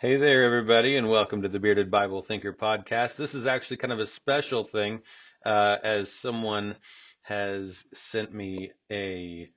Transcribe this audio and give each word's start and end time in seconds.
Hey 0.00 0.14
there, 0.14 0.44
everybody, 0.44 0.94
and 0.94 1.10
welcome 1.10 1.42
to 1.42 1.48
the 1.48 1.58
Bearded 1.58 1.90
Bible 1.90 2.22
Thinker 2.22 2.52
podcast. 2.52 3.16
This 3.16 3.34
is 3.34 3.46
actually 3.46 3.78
kind 3.78 3.92
of 3.92 3.98
a 3.98 4.06
special 4.06 4.62
thing, 4.62 5.00
uh, 5.44 5.78
as 5.82 6.12
someone 6.12 6.76
has 7.22 7.84
sent 7.94 8.32
me 8.32 8.70
a 8.92 9.48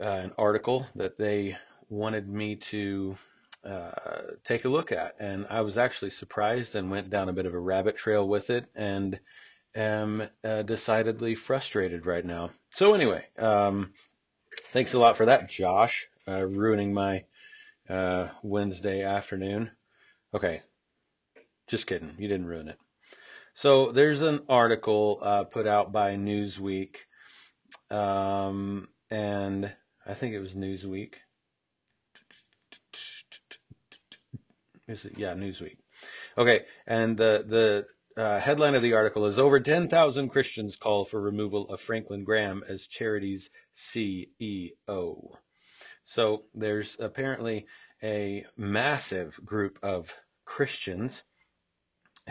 uh, 0.00 0.04
an 0.04 0.32
article 0.38 0.86
that 0.94 1.18
they 1.18 1.56
wanted 1.88 2.28
me 2.28 2.54
to 2.70 3.18
uh, 3.64 3.90
take 4.44 4.66
a 4.66 4.68
look 4.68 4.92
at, 4.92 5.16
and 5.18 5.48
I 5.50 5.62
was 5.62 5.78
actually 5.78 6.12
surprised 6.12 6.76
and 6.76 6.88
went 6.88 7.10
down 7.10 7.28
a 7.28 7.32
bit 7.32 7.46
of 7.46 7.54
a 7.54 7.58
rabbit 7.58 7.96
trail 7.96 8.28
with 8.28 8.50
it, 8.50 8.66
and 8.76 9.18
am 9.74 10.28
uh, 10.44 10.62
decidedly 10.62 11.34
frustrated 11.34 12.06
right 12.06 12.24
now. 12.24 12.52
So 12.70 12.94
anyway, 12.94 13.26
um, 13.36 13.94
thanks 14.70 14.94
a 14.94 14.98
lot 15.00 15.16
for 15.16 15.26
that, 15.26 15.50
Josh, 15.50 16.06
uh, 16.28 16.46
ruining 16.46 16.94
my 16.94 17.24
uh, 17.88 18.28
Wednesday 18.42 19.02
afternoon. 19.02 19.70
Okay, 20.32 20.62
just 21.68 21.86
kidding. 21.86 22.14
You 22.18 22.28
didn't 22.28 22.46
ruin 22.46 22.68
it. 22.68 22.78
So 23.54 23.92
there's 23.92 24.22
an 24.22 24.40
article 24.48 25.20
uh, 25.22 25.44
put 25.44 25.66
out 25.66 25.92
by 25.92 26.16
Newsweek, 26.16 26.96
um, 27.90 28.88
and 29.10 29.72
I 30.06 30.14
think 30.14 30.34
it 30.34 30.40
was 30.40 30.54
Newsweek. 30.54 31.14
Is 34.88 35.04
it? 35.04 35.16
Yeah, 35.16 35.34
Newsweek. 35.34 35.76
Okay, 36.36 36.64
and 36.86 37.16
the 37.16 37.44
the 37.46 37.86
uh, 38.20 38.38
headline 38.38 38.74
of 38.74 38.82
the 38.82 38.94
article 38.94 39.26
is 39.26 39.38
over 39.38 39.58
10,000 39.58 40.28
Christians 40.28 40.76
call 40.76 41.04
for 41.04 41.20
removal 41.20 41.68
of 41.68 41.80
Franklin 41.80 42.24
Graham 42.24 42.62
as 42.68 42.86
charity's 42.86 43.50
CEO. 43.76 45.36
So 46.04 46.44
there's 46.54 46.96
apparently 47.00 47.66
a 48.02 48.46
massive 48.56 49.40
group 49.44 49.78
of 49.82 50.12
Christians 50.44 51.22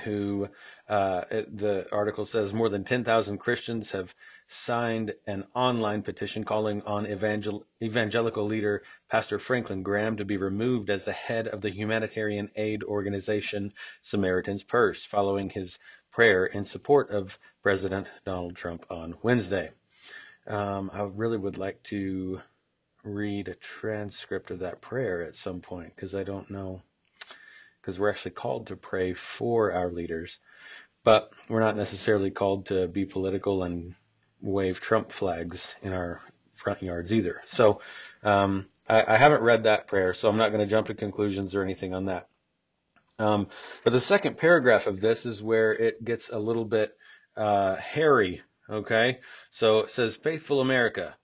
who, 0.03 0.49
uh, 0.89 1.23
the 1.29 1.87
article 1.91 2.25
says 2.25 2.51
more 2.51 2.69
than 2.69 2.83
10,000 2.83 3.37
Christians 3.37 3.91
have 3.91 4.13
signed 4.47 5.13
an 5.27 5.45
online 5.53 6.01
petition 6.01 6.43
calling 6.43 6.81
on 6.83 7.05
evangel- 7.05 7.65
evangelical 7.81 8.45
leader 8.45 8.83
Pastor 9.09 9.37
Franklin 9.37 9.83
Graham 9.83 10.17
to 10.17 10.25
be 10.25 10.37
removed 10.37 10.89
as 10.89 11.05
the 11.05 11.11
head 11.11 11.47
of 11.47 11.61
the 11.61 11.69
humanitarian 11.69 12.49
aid 12.55 12.83
organization 12.83 13.73
Samaritan's 14.01 14.63
Purse 14.63 15.05
following 15.05 15.49
his 15.49 15.77
prayer 16.11 16.45
in 16.45 16.65
support 16.65 17.09
of 17.11 17.37
President 17.61 18.07
Donald 18.25 18.55
Trump 18.55 18.85
on 18.89 19.15
Wednesday. 19.21 19.71
Um, 20.47 20.89
I 20.93 21.03
really 21.03 21.37
would 21.37 21.57
like 21.57 21.81
to 21.83 22.41
read 23.03 23.47
a 23.47 23.55
transcript 23.55 24.51
of 24.51 24.59
that 24.59 24.81
prayer 24.81 25.21
at 25.23 25.35
some 25.35 25.59
point 25.59 25.93
because 25.95 26.15
I 26.15 26.23
don't 26.23 26.49
know 26.49 26.81
because 27.81 27.99
we're 27.99 28.09
actually 28.09 28.31
called 28.31 28.67
to 28.67 28.77
pray 28.77 29.13
for 29.13 29.73
our 29.73 29.91
leaders, 29.91 30.39
but 31.03 31.31
we're 31.49 31.59
not 31.59 31.75
necessarily 31.75 32.31
called 32.31 32.67
to 32.67 32.87
be 32.87 33.05
political 33.05 33.63
and 33.63 33.95
wave 34.41 34.79
Trump 34.79 35.11
flags 35.11 35.73
in 35.81 35.91
our 35.91 36.21
front 36.55 36.81
yards 36.81 37.11
either. 37.11 37.41
So 37.47 37.81
um, 38.23 38.67
I, 38.87 39.15
I, 39.15 39.17
haven't 39.17 39.41
read 39.41 39.63
that 39.63 39.87
prayer, 39.87 40.13
so 40.13 40.29
I'm 40.29 40.37
not 40.37 40.53
going 40.53 40.65
to 40.65 40.69
jump 40.69 40.87
to 40.87 40.93
conclusions 40.93 41.55
or 41.55 41.63
anything 41.63 41.93
on 41.93 42.05
that. 42.05 42.29
Um, 43.19 43.47
but 43.83 43.91
the 43.91 43.99
second 43.99 44.37
paragraph 44.37 44.87
of 44.87 45.01
this 45.01 45.25
is 45.25 45.43
where 45.43 45.73
it 45.73 46.03
gets 46.03 46.29
a 46.29 46.39
little 46.39 46.65
bit 46.65 46.95
uh, 47.35 47.75
hairy. 47.75 48.41
Okay, 48.69 49.19
so 49.51 49.79
it 49.79 49.91
says, 49.91 50.15
"Faithful 50.15 50.61
America." 50.61 51.15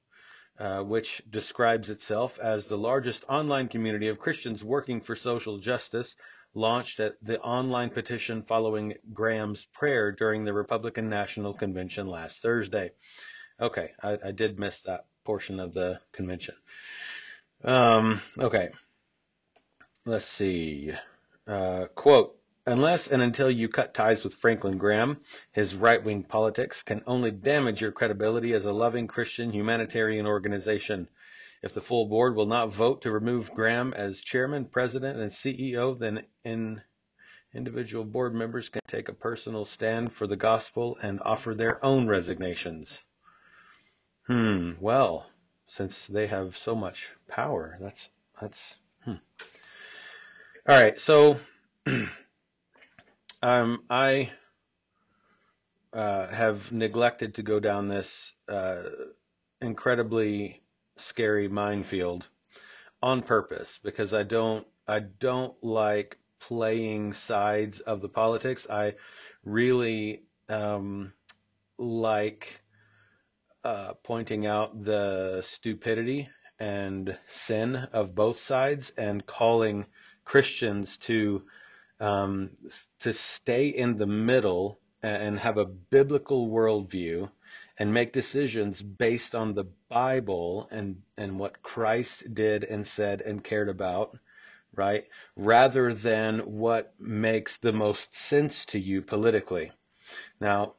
Uh, 0.59 0.83
which 0.83 1.21
describes 1.29 1.89
itself 1.89 2.37
as 2.37 2.65
the 2.65 2.77
largest 2.77 3.23
online 3.29 3.69
community 3.69 4.09
of 4.09 4.19
Christians 4.19 4.61
working 4.61 4.99
for 4.99 5.15
social 5.15 5.57
justice, 5.57 6.17
launched 6.53 6.99
at 6.99 7.13
the 7.21 7.39
online 7.39 7.89
petition 7.89 8.43
following 8.43 8.95
Graham's 9.13 9.63
prayer 9.63 10.11
during 10.11 10.43
the 10.43 10.51
Republican 10.51 11.09
National 11.09 11.53
Convention 11.53 12.07
last 12.07 12.41
Thursday. 12.41 12.91
Okay, 13.61 13.91
I, 14.03 14.17
I 14.21 14.31
did 14.31 14.59
miss 14.59 14.81
that 14.81 15.05
portion 15.23 15.61
of 15.61 15.73
the 15.73 16.01
convention. 16.11 16.55
Um, 17.63 18.21
okay, 18.37 18.69
let's 20.05 20.25
see. 20.25 20.91
Uh, 21.47 21.85
quote, 21.95 22.38
Unless 22.65 23.07
and 23.07 23.21
until 23.21 23.49
you 23.49 23.69
cut 23.69 23.93
ties 23.93 24.23
with 24.23 24.35
Franklin 24.35 24.77
Graham, 24.77 25.21
his 25.51 25.75
right-wing 25.75 26.23
politics 26.23 26.83
can 26.83 27.01
only 27.07 27.31
damage 27.31 27.81
your 27.81 27.91
credibility 27.91 28.53
as 28.53 28.65
a 28.65 28.73
loving 28.73 29.07
Christian 29.07 29.51
humanitarian 29.51 30.27
organization. 30.27 31.07
If 31.61 31.73
the 31.73 31.81
full 31.81 32.07
board 32.07 32.35
will 32.35 32.45
not 32.45 32.71
vote 32.71 33.01
to 33.01 33.11
remove 33.11 33.53
Graham 33.53 33.93
as 33.93 34.21
chairman, 34.21 34.65
president, 34.65 35.19
and 35.19 35.31
CEO, 35.31 35.97
then 35.97 36.25
in 36.43 36.81
individual 37.53 38.05
board 38.05 38.35
members 38.35 38.69
can 38.69 38.81
take 38.87 39.09
a 39.09 39.13
personal 39.13 39.65
stand 39.65 40.13
for 40.13 40.27
the 40.27 40.35
gospel 40.35 40.97
and 41.01 41.19
offer 41.21 41.55
their 41.55 41.83
own 41.83 42.07
resignations. 42.07 43.01
Hmm, 44.27 44.73
well, 44.79 45.29
since 45.67 46.07
they 46.07 46.27
have 46.27 46.57
so 46.57 46.75
much 46.75 47.09
power, 47.27 47.77
that's, 47.81 48.09
that's, 48.39 48.77
hmm. 49.03 49.15
All 50.67 50.79
right, 50.79 50.99
so 50.99 51.39
Um, 53.41 53.83
I 53.89 54.31
uh, 55.93 56.27
have 56.27 56.71
neglected 56.71 57.35
to 57.35 57.43
go 57.43 57.59
down 57.59 57.87
this 57.87 58.33
uh, 58.49 58.83
incredibly 59.61 60.61
scary 60.97 61.47
minefield 61.47 62.27
on 63.01 63.21
purpose 63.21 63.79
because 63.81 64.13
I 64.13 64.23
don't 64.23 64.67
I 64.87 64.99
don't 64.99 65.55
like 65.63 66.17
playing 66.39 67.13
sides 67.13 67.79
of 67.79 68.01
the 68.01 68.09
politics. 68.09 68.67
I 68.69 68.95
really 69.45 70.23
um, 70.49 71.13
like 71.77 72.61
uh, 73.63 73.93
pointing 74.03 74.47
out 74.47 74.81
the 74.83 75.43
stupidity 75.45 76.29
and 76.59 77.17
sin 77.27 77.75
of 77.75 78.15
both 78.15 78.39
sides 78.39 78.91
and 78.97 79.25
calling 79.25 79.85
Christians 80.25 80.97
to 80.97 81.43
um, 81.99 82.51
to 83.01 83.13
stay 83.13 83.67
in 83.67 83.97
the 83.97 84.07
middle 84.07 84.79
and 85.01 85.39
have 85.39 85.57
a 85.57 85.65
biblical 85.65 86.49
worldview 86.49 87.29
and 87.77 87.93
make 87.93 88.11
decisions 88.11 88.81
based 88.81 89.33
on 89.33 89.53
the 89.53 89.65
Bible 89.89 90.67
and, 90.71 91.01
and 91.17 91.39
what 91.39 91.63
Christ 91.63 92.33
did 92.33 92.65
and 92.65 92.85
said 92.85 93.21
and 93.21 93.43
cared 93.43 93.69
about, 93.69 94.17
right? 94.75 95.05
Rather 95.37 95.93
than 95.93 96.39
what 96.39 96.93
makes 96.99 97.57
the 97.57 97.71
most 97.71 98.15
sense 98.15 98.65
to 98.67 98.79
you 98.79 99.01
politically. 99.01 99.71
Now, 100.41 100.73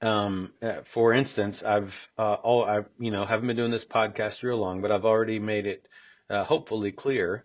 um, 0.00 0.52
uh, 0.62 0.82
for 0.84 1.12
instance, 1.12 1.64
I've, 1.64 2.08
uh, 2.16 2.34
all, 2.34 2.64
I, 2.64 2.84
you 3.00 3.10
know, 3.10 3.24
haven't 3.24 3.48
been 3.48 3.56
doing 3.56 3.72
this 3.72 3.84
podcast 3.84 4.44
real 4.44 4.58
long, 4.58 4.80
but 4.80 4.92
I've 4.92 5.04
already 5.04 5.40
made 5.40 5.66
it, 5.66 5.88
uh, 6.30 6.44
hopefully 6.44 6.92
clear 6.92 7.44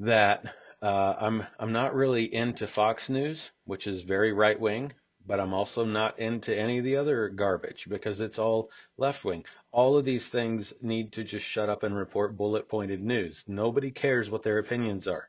that 0.00 0.54
uh, 0.82 1.14
I'm 1.18 1.46
I'm 1.58 1.72
not 1.72 1.94
really 1.94 2.32
into 2.32 2.66
Fox 2.66 3.08
News, 3.08 3.50
which 3.64 3.86
is 3.86 4.02
very 4.02 4.32
right 4.32 4.58
wing, 4.58 4.92
but 5.26 5.40
I'm 5.40 5.54
also 5.54 5.84
not 5.84 6.18
into 6.18 6.56
any 6.56 6.78
of 6.78 6.84
the 6.84 6.96
other 6.96 7.28
garbage 7.28 7.86
because 7.88 8.20
it's 8.20 8.38
all 8.38 8.70
left 8.96 9.24
wing. 9.24 9.44
All 9.72 9.96
of 9.96 10.04
these 10.04 10.28
things 10.28 10.74
need 10.82 11.12
to 11.14 11.24
just 11.24 11.46
shut 11.46 11.68
up 11.68 11.82
and 11.82 11.96
report 11.96 12.36
bullet 12.36 12.68
pointed 12.68 13.02
news. 13.02 13.44
Nobody 13.46 13.90
cares 13.90 14.30
what 14.30 14.42
their 14.42 14.58
opinions 14.58 15.08
are. 15.08 15.28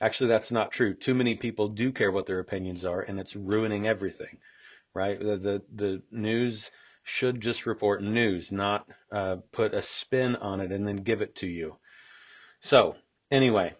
Actually, 0.00 0.28
that's 0.28 0.50
not 0.50 0.72
true. 0.72 0.94
Too 0.94 1.14
many 1.14 1.34
people 1.34 1.68
do 1.68 1.92
care 1.92 2.10
what 2.10 2.26
their 2.26 2.38
opinions 2.38 2.84
are, 2.84 3.02
and 3.02 3.20
it's 3.20 3.36
ruining 3.36 3.86
everything. 3.86 4.38
Right? 4.94 5.18
The 5.18 5.36
the, 5.36 5.62
the 5.74 6.02
news 6.10 6.70
should 7.02 7.40
just 7.40 7.66
report 7.66 8.02
news, 8.02 8.52
not 8.52 8.88
uh, 9.12 9.36
put 9.52 9.74
a 9.74 9.82
spin 9.82 10.36
on 10.36 10.60
it 10.60 10.72
and 10.72 10.86
then 10.86 10.96
give 10.96 11.22
it 11.22 11.34
to 11.36 11.46
you. 11.46 11.76
So 12.62 12.96
anyway, 13.30 13.74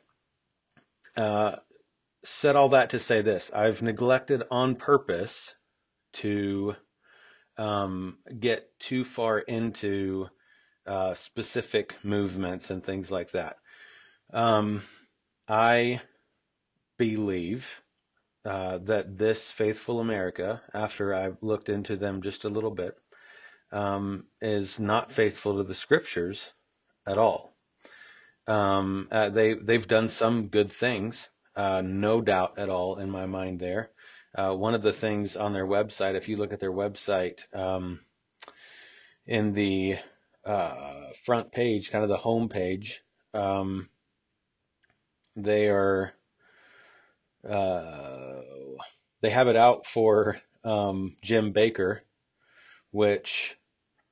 uh, 1.17 1.57
said 2.25 2.57
all 2.57 2.71
that 2.71 2.91
to 2.91 2.99
say 2.99 3.23
this. 3.23 3.51
I've 3.55 3.83
neglected 3.83 4.43
on 4.51 4.77
purpose 4.77 5.55
to 6.15 6.75
um, 7.57 8.19
get 8.39 8.69
too 8.79 9.05
far 9.05 9.39
into 9.39 10.29
uh, 10.87 11.15
specific 11.15 11.95
movements 12.03 12.71
and 12.71 12.85
things 12.85 13.11
like 13.11 13.33
that. 13.33 13.57
Um, 14.33 14.83
I 15.49 16.01
believe 16.99 17.67
uh, 18.45 18.79
that 18.79 19.19
this 19.19 19.51
faithful 19.51 20.01
America, 20.01 20.61
after 20.73 21.15
I've 21.15 21.43
looked 21.43 21.69
into 21.69 21.97
them 21.97 22.23
just 22.23 22.45
a 22.45 22.49
little 22.49 22.71
bit, 22.71 22.97
um, 23.73 24.27
is 24.41 24.79
not 24.79 25.13
faithful 25.13 25.59
to 25.59 25.65
the 25.65 25.75
scriptures 25.75 26.53
at 27.06 27.19
all. 27.19 27.55
Um, 28.47 29.09
uh, 29.11 29.31
they 29.31 29.55
they've 29.55 29.87
done 29.87 30.09
some 30.09 30.49
good 30.49 30.73
things, 30.73 31.29
uh, 31.57 31.83
no 31.85 32.21
doubt 32.21 32.59
at 32.59 32.69
all 32.69 32.99
in 32.99 33.11
my 33.11 33.27
mind. 33.27 33.61
There, 33.61 33.91
uh, 34.35 34.55
one 34.55 34.75
of 34.75 34.83
the 34.83 34.93
things 34.93 35.37
on 35.37 35.53
their 35.53 35.67
website, 35.67 36.15
if 36.15 36.29
you 36.29 36.37
look 36.37 36.53
at 36.53 36.61
their 36.61 36.73
website, 36.73 37.41
um, 37.55 38.01
in 39.27 39.53
the 39.53 39.97
uh, 40.45 41.07
front 41.25 41.53
page, 41.53 41.91
kind 41.91 42.03
of 42.03 42.09
the 42.11 42.17
home 42.17 42.49
page, 42.49 43.03
um, 43.35 43.89
they 45.37 45.69
are 45.69 46.13
uh, 47.49 48.41
they 49.21 49.31
have 49.31 49.49
it 49.49 49.57
out 49.57 49.87
for 49.87 50.41
um, 50.65 51.17
Jim 51.23 51.53
Bakker, 51.53 52.01
which 52.91 53.57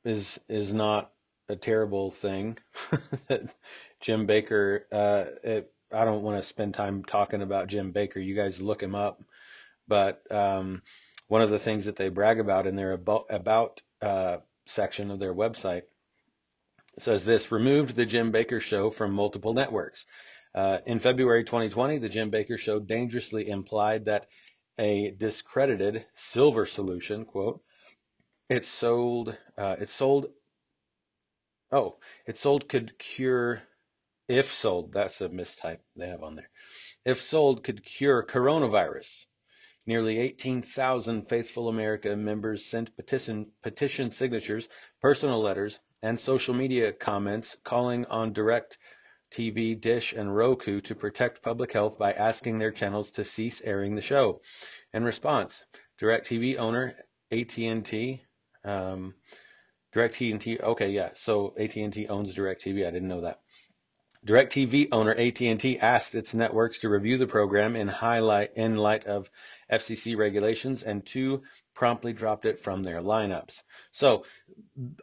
is 0.04 0.38
is 0.48 0.72
not 0.72 1.12
a 1.48 1.56
terrible 1.56 2.10
thing. 2.10 2.58
Jim 4.00 4.26
Bakker. 4.26 4.82
uh, 4.92 5.24
it, 5.42 5.72
I 5.92 6.04
don't 6.04 6.22
want 6.22 6.40
to 6.40 6.48
spend 6.48 6.74
time 6.74 7.04
talking 7.04 7.42
about 7.42 7.68
Jim 7.68 7.92
Bakker. 7.92 8.24
You 8.24 8.34
guys 8.34 8.60
look 8.60 8.82
him 8.82 8.94
up. 8.94 9.22
But 9.86 10.22
um, 10.30 10.82
one 11.28 11.42
of 11.42 11.50
the 11.50 11.58
things 11.58 11.86
that 11.86 11.96
they 11.96 12.10
brag 12.10 12.40
about 12.40 12.66
in 12.66 12.76
their 12.76 12.92
about, 12.92 13.26
about 13.30 13.82
uh, 14.02 14.38
section 14.66 15.10
of 15.10 15.18
their 15.18 15.34
website 15.34 15.82
says 16.98 17.24
this 17.24 17.52
removed 17.52 17.96
the 17.96 18.06
Jim 18.06 18.32
Bakker 18.32 18.60
show 18.60 18.90
from 18.90 19.12
multiple 19.12 19.54
networks. 19.54 20.04
Uh, 20.54 20.78
in 20.86 20.98
February 20.98 21.44
2020, 21.44 21.98
the 21.98 22.08
Jim 22.08 22.30
Bakker 22.30 22.58
show 22.58 22.80
dangerously 22.80 23.48
implied 23.48 24.06
that 24.06 24.26
a 24.78 25.10
discredited 25.12 26.04
silver 26.14 26.66
solution, 26.66 27.24
quote, 27.24 27.62
it 28.48 28.64
sold, 28.64 29.36
uh, 29.56 29.76
it 29.78 29.90
sold, 29.90 30.26
oh, 31.70 31.96
it 32.26 32.36
sold 32.36 32.68
could 32.68 32.98
cure, 32.98 33.62
if 34.28 34.52
sold, 34.52 34.92
that's 34.92 35.20
a 35.20 35.28
mistype 35.28 35.80
they 35.96 36.08
have 36.08 36.22
on 36.22 36.36
there. 36.36 36.50
If 37.04 37.22
sold 37.22 37.64
could 37.64 37.84
cure 37.84 38.22
coronavirus. 38.22 39.24
Nearly 39.86 40.18
18,000 40.18 41.30
Faithful 41.30 41.68
America 41.68 42.14
members 42.14 42.66
sent 42.66 42.94
petition, 42.94 43.50
petition 43.62 44.10
signatures, 44.10 44.68
personal 45.00 45.40
letters, 45.40 45.78
and 46.02 46.20
social 46.20 46.52
media 46.52 46.92
comments 46.92 47.56
calling 47.64 48.04
on 48.04 48.34
Direct 48.34 48.76
TV, 49.32 49.80
Dish, 49.80 50.12
and 50.12 50.34
Roku 50.34 50.82
to 50.82 50.94
protect 50.94 51.42
public 51.42 51.72
health 51.72 51.98
by 51.98 52.12
asking 52.12 52.58
their 52.58 52.70
channels 52.70 53.10
to 53.12 53.24
cease 53.24 53.62
airing 53.62 53.94
the 53.94 54.02
show. 54.02 54.42
In 54.92 55.04
response, 55.04 55.64
DirecTV 56.00 56.58
owner 56.58 56.94
AT&T, 57.30 58.22
um, 58.64 59.14
DirecTV, 59.94 60.62
okay, 60.62 60.90
yeah, 60.90 61.10
so 61.14 61.54
AT&T 61.58 62.08
owns 62.08 62.34
DirecTV. 62.34 62.86
I 62.86 62.90
didn't 62.90 63.08
know 63.08 63.22
that. 63.22 63.40
DirecTV 64.28 64.88
owner 64.92 65.14
AT&T 65.14 65.78
asked 65.78 66.14
its 66.14 66.34
networks 66.34 66.80
to 66.80 66.90
review 66.90 67.16
the 67.16 67.26
program 67.26 67.74
in 67.76 67.88
highlight 67.88 68.52
in 68.56 68.76
light 68.76 69.06
of 69.06 69.30
FCC 69.72 70.18
regulations, 70.18 70.82
and 70.82 71.04
two 71.04 71.42
promptly 71.74 72.12
dropped 72.12 72.44
it 72.44 72.62
from 72.62 72.82
their 72.82 73.00
lineups. 73.00 73.62
So 73.92 74.24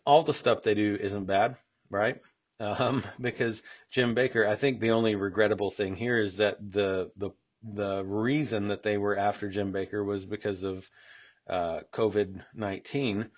all 0.05 0.21
the 0.21 0.33
stuff 0.35 0.61
they 0.61 0.75
do 0.75 0.95
isn't 1.01 1.25
bad, 1.25 1.57
right? 1.89 2.21
Um, 2.59 3.03
because 3.19 3.63
Jim 3.89 4.13
Bakker, 4.13 4.47
I 4.47 4.55
think 4.55 4.79
the 4.79 4.91
only 4.91 5.15
regrettable 5.15 5.71
thing 5.71 5.95
here 5.95 6.19
is 6.19 6.37
that 6.37 6.57
the 6.59 7.11
the 7.17 7.31
the 7.63 8.03
reason 8.05 8.67
that 8.67 8.83
they 8.83 8.99
were 8.99 9.17
after 9.17 9.49
Jim 9.49 9.73
Bakker 9.73 10.05
was 10.05 10.23
because 10.23 10.61
of 10.61 10.87
uh, 11.49 11.79
COVID 11.91 12.43
nineteen. 12.53 13.31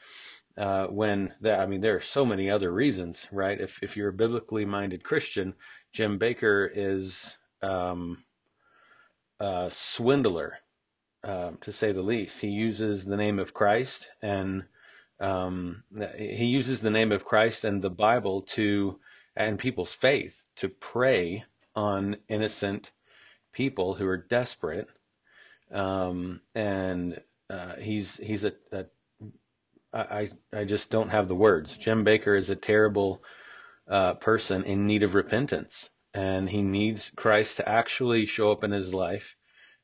Uh, 0.58 0.88
when 0.88 1.34
that, 1.42 1.60
I 1.60 1.68
mean, 1.68 1.82
there 1.82 1.96
are 1.96 2.02
so 2.02 2.26
many 2.26 2.50
other 2.50 2.72
reasons, 2.72 3.28
right? 3.32 3.60
If 3.60 3.84
if 3.84 3.96
you're 3.96 4.10
a 4.10 4.14
biblically 4.14 4.66
minded 4.66 5.04
Christian, 5.04 5.54
Jim 5.94 6.18
Bakker 6.18 6.70
is 6.74 7.36
um, 7.62 8.24
a 9.40 9.70
swindler 9.72 10.58
um, 11.24 11.58
to 11.62 11.72
say 11.72 11.92
the 11.92 12.02
least. 12.02 12.40
He 12.40 12.48
uses 12.48 13.06
the 13.06 13.18
name 13.18 13.40
of 13.40 13.54
Christ 13.54 14.08
and 14.22 14.64
um, 15.20 15.84
he 16.18 16.46
uses 16.46 16.80
the 16.80 16.92
name 16.92 17.12
of 17.12 17.26
Christ 17.26 17.64
and 17.64 17.82
the 17.82 17.90
Bible 17.90 18.44
to 18.54 19.00
and 19.36 19.60
people's 19.60 19.94
faith 19.94 20.46
to 20.58 20.70
prey 20.70 21.44
on 21.76 22.18
innocent 22.28 22.92
people 23.52 23.94
who 23.94 24.08
are 24.08 24.18
desperate. 24.18 24.88
Um, 25.72 26.42
and 26.56 27.22
uh, 27.50 27.76
he's 27.76 28.18
he's 28.18 28.44
a, 28.44 28.54
a 28.72 28.86
I 29.94 30.32
I 30.54 30.66
just 30.66 30.90
don't 30.90 31.10
have 31.10 31.28
the 31.28 31.36
words. 31.36 31.78
Jim 31.78 32.06
Bakker 32.06 32.38
is 32.38 32.50
a 32.50 32.56
terrible 32.56 33.24
uh, 33.88 34.16
person 34.16 34.64
in 34.64 34.88
need 34.88 35.04
of 35.04 35.14
repentance, 35.16 35.90
and 36.14 36.50
he 36.50 36.62
needs 36.62 37.12
Christ 37.16 37.58
to 37.58 37.68
actually 37.68 38.26
show 38.26 38.52
up 38.52 38.64
in 38.64 38.72
his 38.72 38.94
life 38.94 39.36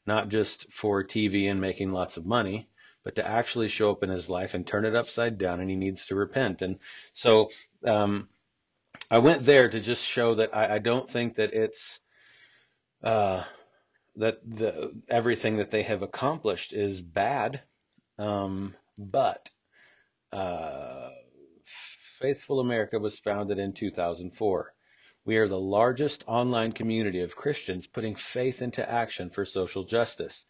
not 0.06 0.30
just 0.30 0.72
for 0.72 1.04
TV 1.04 1.50
and 1.50 1.62
making 1.62 1.92
lots 1.92 2.18
of 2.18 2.26
money, 2.26 2.68
but 3.04 3.16
to 3.16 3.28
actually 3.28 3.70
show 3.70 3.92
up 3.92 4.04
in 4.04 4.10
his 4.10 4.30
life 4.30 4.54
and 4.54 4.66
turn 4.66 4.86
it 4.86 4.96
upside 4.96 5.38
down, 5.38 5.60
and 5.60 5.70
he 5.70 5.76
needs 5.76 6.08
to 6.08 6.16
repent. 6.16 6.62
And 6.62 6.80
so 7.14 7.50
um, 7.86 8.30
I 9.10 9.20
went 9.20 9.46
there 9.46 9.70
to 9.70 9.80
just 9.80 10.04
show 10.04 10.36
that 10.36 10.56
I, 10.56 10.76
I 10.76 10.80
don't 10.80 11.10
think 11.10 11.36
that 11.36 11.54
it's 11.54 12.00
uh, 13.04 13.44
that 14.16 14.40
the 14.46 14.94
everything 15.10 15.58
that 15.58 15.72
they 15.72 15.84
have 15.84 16.02
accomplished 16.02 16.74
is 16.74 17.02
bad, 17.02 17.62
um, 18.18 18.76
but 18.98 19.50
uh, 20.34 21.12
Faithful 22.20 22.60
America 22.60 22.98
was 22.98 23.20
founded 23.20 23.60
in 23.60 23.74
2004. 23.74 24.74
We 25.26 25.38
are 25.38 25.48
the 25.48 25.60
largest 25.60 26.24
online 26.26 26.72
community 26.72 27.22
of 27.22 27.36
Christians 27.36 27.86
putting 27.86 28.16
faith 28.16 28.62
into 28.62 28.90
action 28.90 29.30
for 29.30 29.46
social 29.46 29.84
justice. 29.84 30.46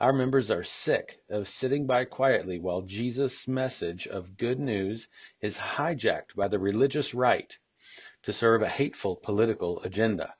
Our 0.00 0.12
members 0.12 0.50
are 0.50 0.62
sick 0.62 1.20
of 1.28 1.48
sitting 1.48 1.86
by 1.86 2.04
quietly 2.04 2.58
while 2.60 2.82
Jesus' 2.82 3.48
message 3.48 4.06
of 4.06 4.36
good 4.36 4.60
news 4.60 5.08
is 5.40 5.56
hijacked 5.56 6.36
by 6.36 6.48
the 6.48 6.58
religious 6.58 7.12
right 7.12 7.56
to 8.22 8.32
serve 8.32 8.62
a 8.62 8.68
hateful 8.68 9.16
political 9.16 9.82
agenda. 9.82 10.34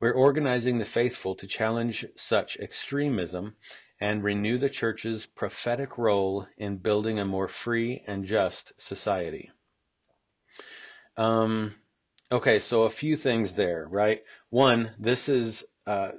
We're 0.00 0.12
organizing 0.12 0.78
the 0.78 0.84
faithful 0.84 1.36
to 1.36 1.46
challenge 1.46 2.04
such 2.16 2.56
extremism 2.58 3.56
and 4.00 4.24
renew 4.24 4.58
the 4.58 4.68
church's 4.68 5.26
prophetic 5.26 5.98
role 5.98 6.46
in 6.56 6.76
building 6.78 7.18
a 7.18 7.24
more 7.24 7.48
free 7.48 8.02
and 8.06 8.24
just 8.24 8.72
society. 8.78 9.50
Um, 11.16 11.74
Okay, 12.34 12.58
so 12.58 12.82
a 12.82 12.90
few 12.90 13.14
things 13.14 13.54
there, 13.54 13.86
right? 13.88 14.24
One, 14.50 14.90
this 14.98 15.28
is 15.28 15.64
uh, 15.86 16.10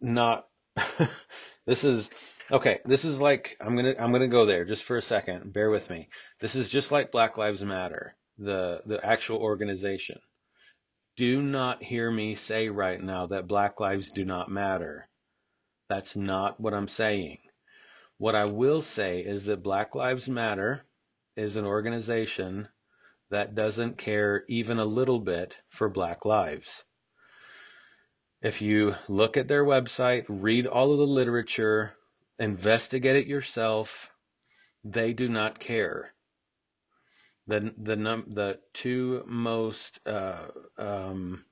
not. 0.00 0.46
this 1.66 1.82
is 1.82 2.08
okay. 2.48 2.78
This 2.84 3.04
is 3.04 3.20
like 3.20 3.56
I'm 3.60 3.74
gonna 3.74 3.96
I'm 3.98 4.12
gonna 4.12 4.28
go 4.28 4.46
there 4.46 4.64
just 4.64 4.84
for 4.84 4.96
a 4.98 5.02
second. 5.02 5.52
Bear 5.52 5.68
with 5.68 5.90
me. 5.90 6.10
This 6.38 6.54
is 6.54 6.68
just 6.68 6.92
like 6.92 7.10
Black 7.10 7.36
Lives 7.36 7.64
Matter, 7.64 8.14
the 8.38 8.82
the 8.86 9.04
actual 9.04 9.38
organization. 9.38 10.20
Do 11.16 11.42
not 11.42 11.82
hear 11.82 12.08
me 12.08 12.36
say 12.36 12.68
right 12.68 13.02
now 13.02 13.26
that 13.26 13.48
Black 13.48 13.80
lives 13.80 14.12
do 14.12 14.24
not 14.24 14.48
matter. 14.48 15.08
That's 15.90 16.14
not 16.14 16.60
what 16.60 16.72
I'm 16.72 16.86
saying. 16.86 17.38
What 18.16 18.36
I 18.36 18.44
will 18.44 18.80
say 18.80 19.20
is 19.22 19.46
that 19.46 19.64
Black 19.64 19.96
Lives 19.96 20.28
Matter 20.28 20.82
is 21.36 21.56
an 21.56 21.66
organization 21.66 22.68
that 23.30 23.56
doesn't 23.56 23.98
care 23.98 24.44
even 24.46 24.78
a 24.78 24.84
little 24.84 25.18
bit 25.18 25.56
for 25.68 25.88
black 25.88 26.24
lives. 26.24 26.84
If 28.40 28.62
you 28.62 28.94
look 29.08 29.36
at 29.36 29.48
their 29.48 29.64
website, 29.64 30.26
read 30.28 30.68
all 30.68 30.92
of 30.92 30.98
the 30.98 31.06
literature, 31.06 31.94
investigate 32.38 33.16
it 33.16 33.26
yourself, 33.26 34.10
they 34.84 35.12
do 35.12 35.28
not 35.28 35.58
care. 35.58 36.14
The 37.48 37.74
the 37.76 37.96
num 37.96 38.26
the 38.28 38.60
two 38.74 39.24
most 39.26 39.98
uh, 40.06 40.48
um, 40.78 41.44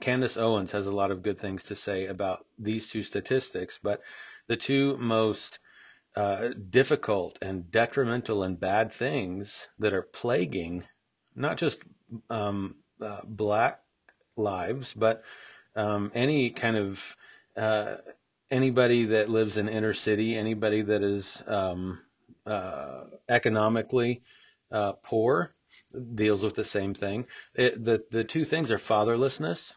Candace 0.00 0.36
Owens 0.36 0.72
has 0.72 0.86
a 0.86 0.92
lot 0.92 1.10
of 1.10 1.22
good 1.22 1.38
things 1.38 1.64
to 1.64 1.76
say 1.76 2.06
about 2.06 2.46
these 2.58 2.88
two 2.88 3.02
statistics, 3.02 3.78
but 3.82 4.02
the 4.46 4.56
two 4.56 4.96
most 4.98 5.58
uh, 6.16 6.48
difficult 6.70 7.38
and 7.42 7.70
detrimental 7.70 8.42
and 8.42 8.58
bad 8.58 8.92
things 8.92 9.68
that 9.78 9.92
are 9.92 10.02
plaguing 10.02 10.84
not 11.34 11.56
just 11.56 11.78
um, 12.30 12.76
uh, 13.00 13.20
black 13.24 13.80
lives, 14.36 14.92
but 14.92 15.22
um, 15.76 16.10
any 16.14 16.50
kind 16.50 16.76
of 16.76 17.16
uh, 17.56 17.96
anybody 18.50 19.06
that 19.06 19.30
lives 19.30 19.56
in 19.56 19.68
inner 19.68 19.94
city, 19.94 20.36
anybody 20.36 20.82
that 20.82 21.02
is 21.02 21.42
um, 21.46 22.00
uh, 22.46 23.04
economically 23.28 24.22
uh, 24.72 24.92
poor 24.92 25.54
deals 26.14 26.42
with 26.42 26.54
the 26.54 26.64
same 26.64 26.94
thing. 26.94 27.26
It, 27.54 27.82
the 27.84 28.04
the 28.10 28.24
two 28.24 28.44
things 28.44 28.70
are 28.70 28.78
fatherlessness 28.78 29.74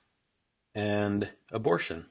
and 0.75 1.30
abortion. 1.51 2.06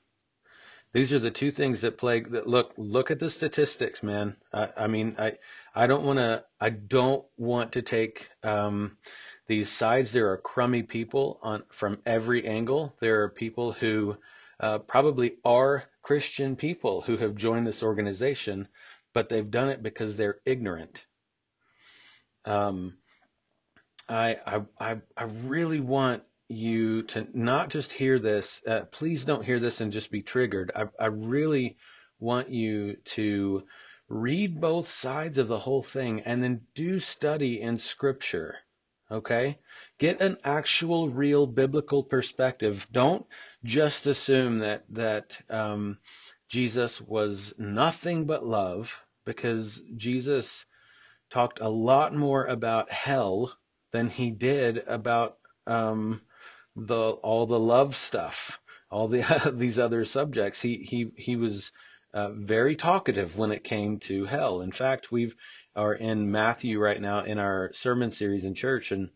These 0.93 1.13
are 1.13 1.21
the 1.21 1.31
two 1.31 1.53
things 1.53 1.83
that 1.83 1.99
plague. 1.99 2.33
That 2.33 2.49
look, 2.49 2.73
look 2.77 3.11
at 3.11 3.21
the 3.21 3.31
statistics, 3.31 4.03
man. 4.03 4.37
I, 4.53 4.71
I 4.77 4.87
mean, 4.89 5.15
I, 5.19 5.39
I 5.75 5.87
don't 5.87 6.05
want 6.05 6.19
to. 6.19 6.45
I 6.61 6.71
don't 6.71 7.25
want 7.37 7.73
to 7.73 7.83
take 7.83 8.27
um, 8.43 8.97
these 9.47 9.71
sides. 9.71 10.11
There 10.11 10.31
are 10.31 10.37
crummy 10.37 10.83
people 10.83 11.39
on 11.43 11.63
from 11.71 12.01
every 12.05 12.45
angle. 12.47 12.97
There 13.01 13.23
are 13.23 13.29
people 13.29 13.73
who 13.73 14.17
uh, 14.59 14.81
probably 14.81 15.37
are 15.45 15.85
Christian 16.03 16.57
people 16.57 17.03
who 17.03 17.17
have 17.19 17.37
joined 17.37 17.67
this 17.67 17.85
organization, 17.85 18.67
but 19.15 19.29
they've 19.29 19.51
done 19.51 19.69
it 19.69 19.83
because 19.83 20.17
they're 20.17 20.41
ignorant. 20.45 21.05
Um, 22.45 22.95
I, 24.11 24.63
I, 24.79 25.01
I, 25.17 25.25
really 25.25 25.79
want 25.79 26.25
you 26.49 27.05
to 27.05 27.29
not 27.33 27.71
just 27.71 27.93
hear 27.93 28.19
this. 28.19 28.61
Uh, 28.67 28.83
please 28.87 29.25
don't 29.25 29.45
hear 29.45 29.61
this 29.61 29.81
and 29.81 29.93
just 29.93 30.11
be 30.11 30.21
triggered. 30.23 30.73
I, 30.75 30.87
I 30.99 31.07
really 31.07 31.77
want 32.19 32.51
you 32.51 32.97
to 33.05 33.63
read 34.09 34.61
both 34.61 34.91
sides 34.91 35.39
of 35.39 35.47
the 35.47 35.61
whole 35.61 35.85
thing 35.85 36.23
and 36.23 36.43
then 36.43 36.63
do 36.75 36.99
study 36.99 37.61
in 37.61 37.79
scripture. 37.79 38.57
Okay? 39.13 39.59
Get 39.99 40.21
an 40.21 40.39
actual 40.43 41.09
real 41.09 41.47
biblical 41.47 42.03
perspective. 42.03 42.89
Don't 42.91 43.25
just 43.63 44.07
assume 44.07 44.59
that, 44.59 44.85
that, 44.91 45.39
um, 45.49 45.99
Jesus 46.49 47.01
was 47.01 47.55
nothing 47.59 48.25
but 48.25 48.45
love 48.45 48.93
because 49.25 49.81
Jesus 49.97 50.67
talked 51.31 51.61
a 51.61 51.69
lot 51.69 52.13
more 52.13 52.45
about 52.45 52.91
hell 52.91 53.57
than 53.93 54.09
he 54.09 54.31
did 54.31 54.79
about, 54.87 55.39
um, 55.67 56.21
the, 56.77 57.11
all 57.11 57.47
the 57.47 57.59
love 57.59 57.97
stuff, 57.97 58.59
all 58.91 59.09
the, 59.09 59.53
these 59.55 59.79
other 59.79 60.05
subjects. 60.05 60.61
He, 60.61 60.77
he, 60.77 61.13
he 61.17 61.37
was, 61.37 61.73
uh, 62.13 62.33
very 62.33 62.75
talkative 62.75 63.39
when 63.39 63.53
it 63.53 63.63
came 63.63 63.99
to 64.01 64.25
hell. 64.25 64.63
In 64.63 64.73
fact, 64.73 65.13
we've 65.13 65.37
are 65.77 65.95
in 65.95 66.31
Matthew 66.31 66.79
right 66.81 67.01
now 67.01 67.23
in 67.23 67.39
our 67.39 67.71
sermon 67.75 68.11
series 68.11 68.45
in 68.45 68.55
church, 68.55 68.91
and 68.91 69.11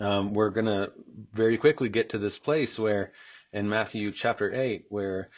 um, 0.00 0.34
we're 0.34 0.50
to 0.66 0.92
very 1.32 1.56
quickly 1.56 1.88
get 1.88 2.10
to 2.10 2.18
this 2.18 2.38
place 2.38 2.78
where 2.78 3.12
in 3.52 3.68
Matthew 3.68 4.10
chapter 4.12 4.52
eight, 4.52 4.86
where 4.88 5.28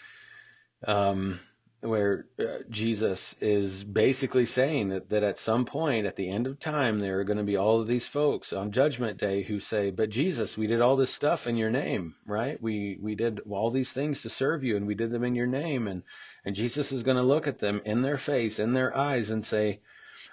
um, 0.87 1.41
where 1.85 2.27
uh, 2.39 2.61
Jesus 2.71 3.37
is 3.43 3.85
basically 3.85 4.47
saying 4.47 4.89
that, 4.89 5.11
that 5.11 5.23
at 5.23 5.39
some 5.39 5.67
point 5.67 6.07
at 6.07 6.17
the 6.17 6.31
end 6.31 6.47
of 6.47 6.59
time 6.59 6.99
there 6.99 7.21
are 7.21 7.25
going 7.25 7.37
to 7.37 7.45
be 7.45 7.59
all 7.59 7.79
of 7.79 7.87
these 7.87 8.07
folks 8.07 8.55
on 8.55 8.73
judgment 8.73 9.19
day 9.19 9.43
who 9.43 9.61
say 9.61 9.91
but 9.91 10.09
Jesus 10.09 10.57
we 10.57 10.67
did 10.67 10.81
all 10.81 10.97
this 10.97 11.13
stuff 11.13 11.47
in 11.47 11.57
your 11.59 11.71
name 11.71 12.15
right? 12.27 12.61
We 12.63 12.99
we 13.03 13.15
did 13.15 13.41
all 13.51 13.71
these 13.71 13.93
things 13.93 14.23
to 14.23 14.31
serve 14.31 14.65
you 14.65 14.77
and 14.77 14.87
we 14.87 14.95
did 14.95 15.11
them 15.11 15.25
in 15.25 15.35
your 15.35 15.47
name 15.47 15.87
and 15.87 16.03
and 16.45 16.57
Jesus 16.57 16.91
is 16.91 17.03
going 17.03 17.19
to 17.19 17.23
look 17.23 17.47
at 17.47 17.59
them 17.59 17.83
in 17.85 18.01
their 18.01 18.19
face 18.19 18.59
in 18.59 18.73
their 18.73 18.97
eyes 18.97 19.29
and 19.29 19.45
say 19.45 19.81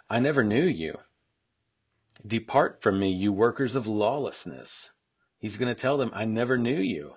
I 0.09 0.19
never 0.19 0.43
knew 0.43 0.63
you. 0.63 0.97
Depart 2.25 2.81
from 2.81 2.97
me 2.97 3.11
you 3.11 3.33
workers 3.33 3.75
of 3.75 3.87
lawlessness. 3.87 4.89
He's 5.39 5.57
going 5.57 5.73
to 5.73 5.81
tell 5.81 5.97
them 5.97 6.11
I 6.13 6.23
never 6.23 6.57
knew 6.57 6.79
you. 6.79 7.15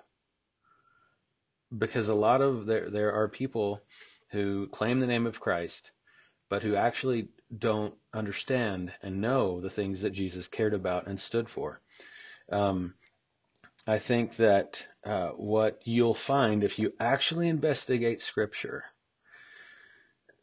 Because 1.75 2.09
a 2.09 2.15
lot 2.15 2.41
of 2.41 2.65
there 2.65 2.89
there 2.89 3.13
are 3.13 3.29
people 3.29 3.81
who 4.31 4.67
claim 4.67 4.99
the 4.99 5.07
name 5.07 5.25
of 5.25 5.39
Christ, 5.39 5.91
but 6.49 6.63
who 6.63 6.75
actually 6.75 7.29
don't 7.55 7.95
understand 8.13 8.93
and 9.01 9.21
know 9.21 9.61
the 9.61 9.69
things 9.69 10.01
that 10.01 10.11
Jesus 10.11 10.47
cared 10.47 10.73
about 10.73 11.07
and 11.07 11.19
stood 11.19 11.49
for. 11.49 11.81
Um, 12.51 12.95
I 13.87 13.99
think 13.99 14.37
that 14.37 14.85
uh, 15.03 15.29
what 15.29 15.81
you'll 15.85 16.15
find 16.15 16.63
if 16.63 16.79
you 16.79 16.93
actually 16.99 17.47
investigate 17.49 18.21
Scripture, 18.21 18.83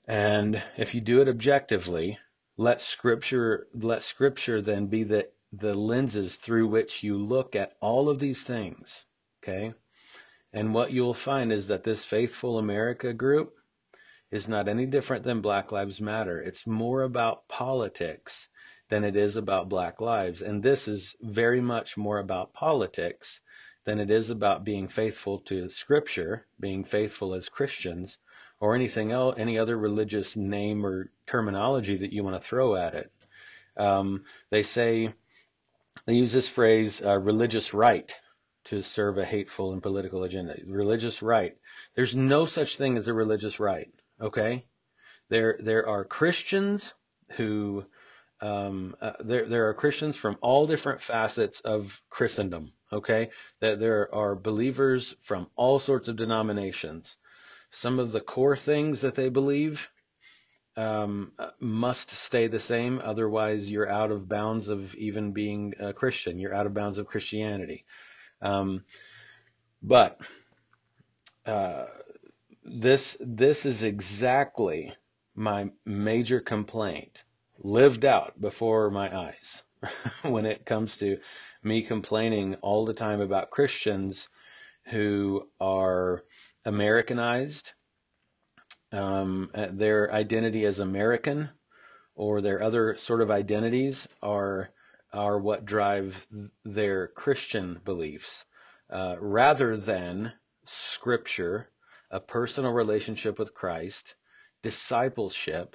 and 0.07 0.63
if 0.77 0.95
you 0.95 1.01
do 1.01 1.21
it 1.21 1.29
objectively, 1.29 2.19
let 2.57 2.81
Scripture 2.81 3.67
let 3.75 4.03
Scripture 4.03 4.63
then 4.63 4.87
be 4.87 5.03
the 5.03 5.29
the 5.53 5.75
lenses 5.75 6.37
through 6.37 6.69
which 6.69 7.03
you 7.03 7.17
look 7.17 7.57
at 7.57 7.77
all 7.81 8.09
of 8.09 8.21
these 8.21 8.43
things. 8.43 9.05
Okay, 9.43 9.75
and 10.53 10.73
what 10.73 10.93
you'll 10.93 11.15
find 11.15 11.53
is 11.53 11.67
that 11.67 11.83
this 11.83 12.05
faithful 12.05 12.59
America 12.59 13.13
group 13.13 13.57
is 14.33 14.49
not 14.49 14.67
any 14.67 14.87
different 14.87 15.23
than 15.23 15.43
Black 15.43 15.71
Lives 15.71 16.01
Matter. 16.01 16.39
It's 16.41 16.67
more 16.67 17.03
about 17.03 17.47
politics 17.49 18.49
than 18.89 19.05
it 19.05 19.15
is 19.15 19.37
about 19.37 19.69
Black 19.69 20.01
lives. 20.01 20.41
And 20.41 20.63
this 20.63 20.89
is 20.89 21.15
very 21.21 21.61
much 21.61 21.97
more 21.99 22.19
about 22.19 22.55
politics 22.55 23.41
than 23.85 24.01
it 24.01 24.11
is 24.11 24.31
about 24.31 24.65
being 24.65 24.89
faithful 24.89 25.41
to 25.41 25.69
Scripture, 25.69 26.47
being 26.59 26.83
faithful 26.83 27.35
as 27.35 27.49
Christians, 27.49 28.19
or 28.59 28.75
anything 28.75 29.13
else, 29.13 29.35
any 29.39 29.59
other 29.59 29.77
religious 29.77 30.37
name 30.37 30.87
or 30.87 31.11
terminology 31.27 31.99
that 31.99 32.13
you 32.13 32.25
want 32.25 32.37
to 32.37 32.49
throw 32.49 32.75
at 32.75 32.95
it. 32.95 33.13
Um, 33.77 34.25
they 34.51 34.63
say, 34.63 35.13
they 36.07 36.15
use 36.15 36.33
this 36.33 36.49
phrase, 36.49 37.03
uh, 37.05 37.19
religious 37.19 37.75
right, 37.75 38.15
to 38.65 38.83
serve 38.83 39.19
a 39.19 39.25
hateful 39.25 39.73
and 39.73 39.83
political 39.83 40.23
agenda. 40.23 40.57
Religious 40.67 41.21
right. 41.21 41.57
There's 41.95 42.15
no 42.15 42.47
such 42.47 42.77
thing 42.77 42.97
as 42.97 43.09
a 43.09 43.13
religious 43.13 43.61
right. 43.61 43.93
Okay, 44.23 44.65
there 45.31 45.59
there 45.61 45.89
are 45.89 46.05
Christians 46.05 46.95
who 47.33 47.85
um, 48.41 48.95
uh, 49.01 49.15
there 49.21 49.49
there 49.49 49.69
are 49.69 49.75
Christians 49.75 50.17
from 50.17 50.39
all 50.41 50.67
different 50.69 51.03
facets 51.03 51.61
of 51.61 52.01
Christendom. 52.09 52.73
Okay, 52.93 53.31
that 53.61 53.81
there 53.81 54.15
are 54.15 54.37
believers 54.37 55.17
from 55.23 55.49
all 55.57 55.81
sorts 55.81 56.09
of 56.09 56.17
denominations. 56.17 57.17
Some 57.73 57.99
of 57.99 58.13
the 58.13 58.21
core 58.21 58.57
things 58.57 59.01
that 59.01 59.17
they 59.17 59.29
believe 59.29 59.89
um, 60.77 61.33
must 61.59 62.11
stay 62.11 62.47
the 62.47 62.61
same. 62.61 63.01
Otherwise, 63.03 63.71
you're 63.71 63.89
out 63.89 64.13
of 64.13 64.29
bounds 64.29 64.69
of 64.69 64.95
even 64.95 65.33
being 65.33 65.75
a 65.81 65.93
Christian. 65.93 66.39
You're 66.39 66.55
out 66.55 66.67
of 66.67 66.75
bounds 66.75 66.99
of 66.99 67.07
Christianity. 67.07 67.87
Um, 68.41 68.85
but 69.83 70.21
uh, 71.45 71.87
this 72.65 73.17
this 73.21 73.67
is 73.67 73.83
exactly 73.83 74.95
my 75.35 75.71
major 75.85 76.41
complaint 76.41 77.23
lived 77.59 78.05
out 78.05 78.41
before 78.41 78.91
my 78.91 79.17
eyes 79.17 79.63
when 80.23 80.47
it 80.47 80.67
comes 80.67 80.97
to 80.99 81.19
me 81.63 81.83
complaining 81.83 82.55
all 82.57 82.85
the 82.85 82.95
time 82.95 83.21
about 83.21 83.51
Christians 83.51 84.29
who 84.87 85.49
are 85.61 86.25
Americanized, 86.65 87.73
um, 88.91 89.51
their 89.55 90.13
identity 90.13 90.65
as 90.65 90.79
American 90.79 91.51
or 92.15 92.41
their 92.41 92.63
other 92.63 92.97
sort 92.97 93.21
of 93.21 93.31
identities 93.31 94.07
are 94.23 94.71
are 95.13 95.39
what 95.39 95.65
drive 95.65 96.27
their 96.65 97.09
Christian 97.09 97.81
beliefs, 97.85 98.47
uh, 98.89 99.17
rather 99.21 99.77
than 99.77 100.33
Scripture 100.65 101.69
a 102.13 102.21
personal 102.21 102.73
relationship 102.73 103.39
with 103.39 103.55
Christ, 103.55 104.15
discipleship, 104.63 105.75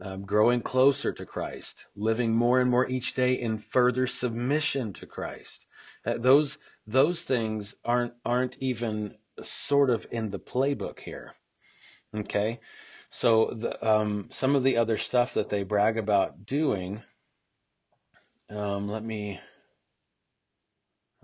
um, 0.00 0.26
growing 0.26 0.60
closer 0.60 1.12
to 1.12 1.24
Christ, 1.24 1.86
living 1.96 2.36
more 2.36 2.60
and 2.60 2.70
more 2.70 2.88
each 2.88 3.14
day 3.14 3.34
in 3.34 3.58
further 3.58 4.06
submission 4.06 4.92
to 4.94 5.06
Christ. 5.06 5.66
Uh, 6.04 6.18
those 6.18 6.58
those 6.86 7.22
things 7.22 7.74
aren't 7.84 8.12
aren't 8.24 8.56
even 8.58 9.16
sort 9.42 9.90
of 9.90 10.06
in 10.10 10.28
the 10.28 10.38
playbook 10.38 11.00
here. 11.00 11.34
Okay, 12.14 12.60
so 13.10 13.52
the, 13.54 13.88
um, 13.88 14.28
some 14.30 14.54
of 14.54 14.62
the 14.62 14.76
other 14.76 14.98
stuff 14.98 15.34
that 15.34 15.48
they 15.48 15.62
brag 15.62 15.96
about 15.96 16.44
doing. 16.44 17.02
Um, 18.50 18.88
let 18.88 19.02
me. 19.02 19.40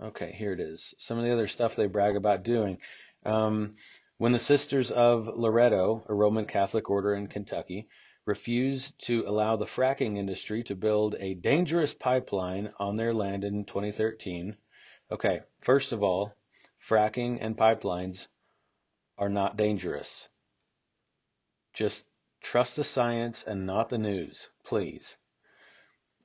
Okay, 0.01 0.33
here 0.33 0.51
it 0.51 0.59
is. 0.59 0.95
Some 0.97 1.19
of 1.19 1.23
the 1.23 1.31
other 1.31 1.47
stuff 1.47 1.75
they 1.75 1.87
brag 1.87 2.15
about 2.15 2.43
doing. 2.43 2.79
Um, 3.25 3.75
when 4.17 4.31
the 4.31 4.39
Sisters 4.39 4.91
of 4.91 5.27
Loretto, 5.27 6.05
a 6.07 6.13
Roman 6.13 6.45
Catholic 6.45 6.89
order 6.89 7.15
in 7.15 7.27
Kentucky, 7.27 7.87
refused 8.25 8.97
to 9.07 9.25
allow 9.27 9.55
the 9.55 9.65
fracking 9.65 10.17
industry 10.17 10.63
to 10.63 10.75
build 10.75 11.15
a 11.19 11.35
dangerous 11.35 11.93
pipeline 11.93 12.73
on 12.79 12.95
their 12.95 13.13
land 13.13 13.43
in 13.43 13.65
2013. 13.65 14.55
Okay, 15.11 15.41
first 15.61 15.91
of 15.91 16.03
all, 16.03 16.33
fracking 16.79 17.37
and 17.41 17.57
pipelines 17.57 18.27
are 19.17 19.29
not 19.29 19.57
dangerous. 19.57 20.29
Just 21.73 22.05
trust 22.41 22.75
the 22.75 22.83
science 22.83 23.43
and 23.45 23.65
not 23.65 23.89
the 23.89 23.97
news, 23.97 24.49
please. 24.63 25.15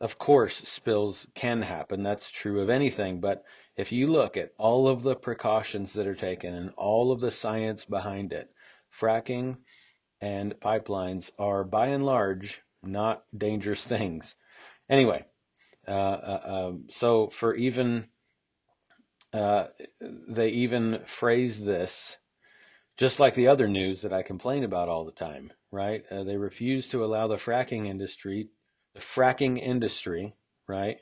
Of 0.00 0.18
course, 0.18 0.56
spills 0.56 1.26
can 1.34 1.62
happen. 1.62 2.02
That's 2.02 2.30
true 2.30 2.60
of 2.60 2.70
anything, 2.70 3.20
but 3.20 3.44
if 3.76 3.90
you 3.90 4.06
look 4.06 4.36
at 4.36 4.52
all 4.56 4.88
of 4.88 5.02
the 5.02 5.16
precautions 5.16 5.92
that 5.94 6.06
are 6.06 6.14
taken 6.14 6.54
and 6.54 6.70
all 6.76 7.10
of 7.10 7.20
the 7.20 7.30
science 7.30 7.84
behind 7.84 8.32
it, 8.32 8.48
fracking 8.90 9.58
and 10.20 10.58
pipelines 10.60 11.30
are 11.38 11.64
by 11.64 11.88
and 11.88 12.06
large 12.06 12.62
not 12.82 13.24
dangerous 13.36 13.84
things. 13.94 14.36
Anyway, 14.88 15.24
uh, 15.86 15.90
uh, 15.90 16.40
um, 16.44 16.86
so 16.90 17.28
for 17.28 17.54
even, 17.54 18.08
uh, 19.32 19.66
they 20.00 20.50
even 20.50 21.04
phrase 21.06 21.58
this 21.60 22.16
just 22.98 23.20
like 23.20 23.34
the 23.34 23.46
other 23.46 23.68
news 23.68 24.02
that 24.02 24.12
I 24.12 24.22
complain 24.22 24.64
about 24.64 24.88
all 24.88 25.04
the 25.04 25.12
time, 25.12 25.52
right? 25.70 26.04
Uh, 26.10 26.24
they 26.24 26.36
refuse 26.36 26.88
to 26.88 27.04
allow 27.04 27.28
the 27.28 27.36
fracking 27.36 27.86
industry, 27.86 28.48
the 28.94 29.00
fracking 29.00 29.60
industry, 29.60 30.34
right, 30.66 30.98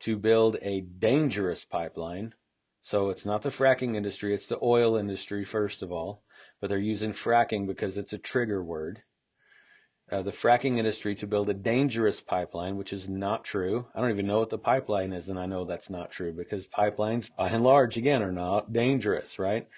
to 0.00 0.16
build 0.16 0.56
a 0.62 0.80
dangerous 0.82 1.64
pipeline. 1.64 2.34
So 2.82 3.10
it's 3.10 3.26
not 3.26 3.42
the 3.42 3.50
fracking 3.50 3.96
industry, 3.96 4.34
it's 4.34 4.48
the 4.48 4.58
oil 4.62 4.96
industry, 4.96 5.44
first 5.44 5.82
of 5.82 5.92
all, 5.92 6.22
but 6.60 6.68
they're 6.70 6.78
using 6.78 7.12
fracking 7.12 7.66
because 7.66 7.96
it's 7.98 8.12
a 8.12 8.18
trigger 8.18 8.62
word. 8.62 9.02
uh, 10.10 10.22
the 10.22 10.30
fracking 10.32 10.78
industry 10.78 11.14
to 11.16 11.26
build 11.26 11.48
a 11.48 11.54
dangerous 11.54 12.20
pipeline, 12.20 12.76
which 12.76 12.92
is 12.92 13.08
not 13.08 13.44
true. 13.44 13.86
I 13.94 14.00
don't 14.00 14.10
even 14.10 14.26
know 14.26 14.40
what 14.40 14.50
the 14.50 14.58
pipeline 14.58 15.12
is, 15.12 15.28
and 15.28 15.38
I 15.38 15.46
know 15.46 15.64
that's 15.64 15.90
not 15.90 16.10
true 16.10 16.32
because 16.32 16.66
pipelines, 16.68 17.30
by 17.36 17.48
and 17.48 17.64
large, 17.64 17.96
again, 17.96 18.22
are 18.22 18.32
not 18.32 18.72
dangerous, 18.72 19.38
right? 19.38 19.68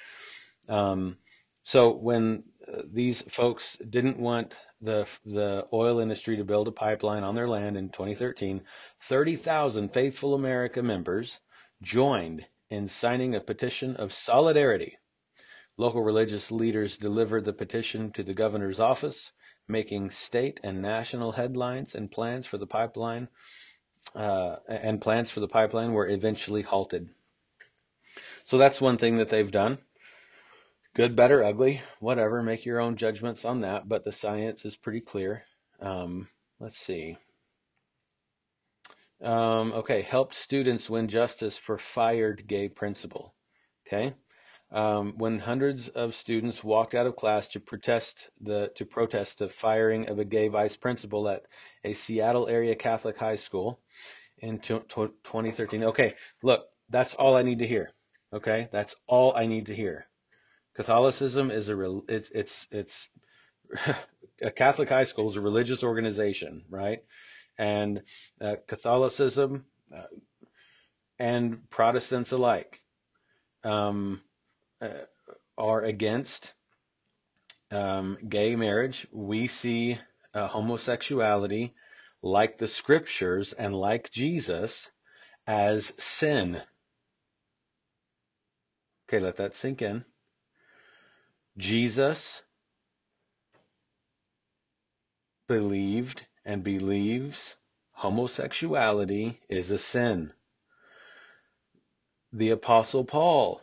Um, 0.69 1.19
so 1.65 1.93
when 1.93 2.45
these 2.85 3.23
folks 3.23 3.77
didn't 3.89 4.19
want 4.19 4.55
the 4.81 5.07
the 5.25 5.67
oil 5.73 5.99
industry 5.99 6.37
to 6.37 6.45
build 6.45 6.69
a 6.69 6.73
pipeline 6.73 7.23
on 7.23 7.35
their 7.35 7.49
land 7.49 7.77
in 7.77 7.89
2013, 7.89 8.63
30,000 9.03 9.93
faithful 9.93 10.35
America 10.35 10.83
members 10.83 11.39
joined 11.83 12.47
in 12.71 12.89
signing 12.89 13.35
a 13.35 13.41
petition 13.41 13.97
of 13.97 14.13
solidarity. 14.13 14.99
Local 15.77 16.03
religious 16.03 16.51
leaders 16.51 16.97
delivered 16.97 17.45
the 17.45 17.53
petition 17.53 18.13
to 18.13 18.23
the 18.23 18.35
governor's 18.35 18.81
office, 18.81 19.33
making 19.69 20.11
state 20.11 20.61
and 20.63 20.81
national 20.81 21.33
headlines 21.33 21.95
and 21.95 22.11
plans 22.11 22.47
for 22.47 22.59
the 22.59 22.67
pipeline 22.67 23.29
uh, 24.15 24.57
and 24.69 25.01
plans 25.01 25.31
for 25.31 25.41
the 25.41 25.49
pipeline 25.49 25.93
were 25.93 26.09
eventually 26.09 26.63
halted. 26.63 27.09
So 28.45 28.59
that's 28.59 28.81
one 28.81 28.99
thing 28.99 29.17
that 29.17 29.29
they've 29.29 29.51
done. 29.51 29.79
Good, 30.95 31.17
better, 31.17 31.43
ugly, 31.43 31.83
whatever. 31.99 32.41
Make 32.41 32.65
your 32.65 32.81
own 32.81 32.95
judgments 32.97 33.45
on 33.45 33.63
that, 33.63 33.89
but 33.89 34.05
the 34.05 34.13
science 34.13 34.65
is 34.65 34.77
pretty 34.77 35.01
clear. 35.01 35.43
Um, 35.81 36.29
let's 36.61 36.79
see. 36.79 37.19
Um, 39.21 39.73
okay, 39.73 40.03
helped 40.03 40.37
students 40.37 40.89
win 40.89 41.09
justice 41.09 41.59
for 41.59 41.79
fired 41.79 42.47
gay 42.47 42.69
principal. 42.69 43.35
Okay, 43.85 44.15
um, 44.71 45.15
when 45.17 45.41
hundreds 45.41 45.89
of 45.89 46.15
students 46.15 46.63
walked 46.63 46.95
out 46.95 47.09
of 47.09 47.17
class 47.17 47.49
to 47.49 47.61
protest 47.61 48.31
the 48.41 48.71
to 48.77 48.87
protest 48.87 49.41
the 49.41 49.49
firing 49.49 50.09
of 50.09 50.21
a 50.21 50.25
gay 50.25 50.47
vice 50.47 50.77
principal 50.77 51.29
at 51.29 51.43
a 51.83 51.95
Seattle 51.95 52.47
area 52.47 52.77
Catholic 52.77 53.19
high 53.19 53.35
school 53.35 53.81
in 54.39 54.61
2013. 54.61 55.83
Okay, 55.83 56.15
look, 56.45 56.67
that's 56.89 57.15
all 57.15 57.37
I 57.37 57.43
need 57.43 57.59
to 57.59 57.67
hear. 57.67 57.91
Okay, 58.33 58.69
that's 58.71 58.95
all 59.09 59.35
I 59.37 59.47
need 59.47 59.67
to 59.67 59.75
hear. 59.75 60.07
Catholicism 60.75 61.51
is 61.51 61.69
a 61.69 62.01
it's 62.09 62.31
it's 62.31 62.69
it's 62.71 63.09
a 64.43 64.51
Catholic 64.51 64.89
high 64.89 65.05
school 65.05 65.29
is 65.29 65.37
a 65.37 65.41
religious 65.41 65.83
organization, 65.83 66.65
right? 66.69 67.03
and 67.59 68.03
uh, 68.41 68.57
Catholicism 68.67 69.65
uh, 69.95 70.05
and 71.19 71.69
Protestants 71.71 72.33
alike 72.33 72.81
um, 73.63 74.21
uh, 74.81 74.89
are 75.57 75.83
against 75.83 76.53
um, 77.71 78.19
gay 78.29 78.57
marriage. 78.57 79.07
We 79.13 79.47
see 79.47 79.99
uh, 80.33 80.49
homosexuality, 80.49 81.75
like 82.23 82.59
the 82.59 82.69
scriptures 82.69 83.53
and 83.53 83.75
like 83.75 84.11
Jesus, 84.11 84.91
as 85.47 85.93
sin. 85.99 86.61
Okay, 89.09 89.21
let 89.21 89.37
that 89.37 89.55
sink 89.55 89.83
in. 89.83 90.05
Jesus 91.57 92.43
believed 95.47 96.27
and 96.45 96.65
believes 96.65 97.55
homosexuality 97.93 99.41
is 99.49 99.71
a 99.71 99.79
sin. 99.79 100.33
The 102.33 102.51
Apostle 102.51 103.05
Paul 103.05 103.63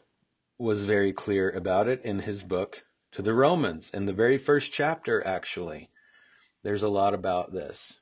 was 0.58 0.86
very 0.86 1.12
clear 1.12 1.50
about 1.50 1.90
it 1.90 2.06
in 2.06 2.20
his 2.20 2.44
book 2.44 2.84
to 3.12 3.22
the 3.22 3.34
Romans, 3.34 3.90
in 3.94 4.06
the 4.06 4.14
very 4.14 4.38
first 4.38 4.72
chapter, 4.72 5.26
actually. 5.26 5.90
There's 6.64 6.84
a 6.84 6.90
lot 6.90 7.14
about 7.14 7.52
this. 7.52 8.00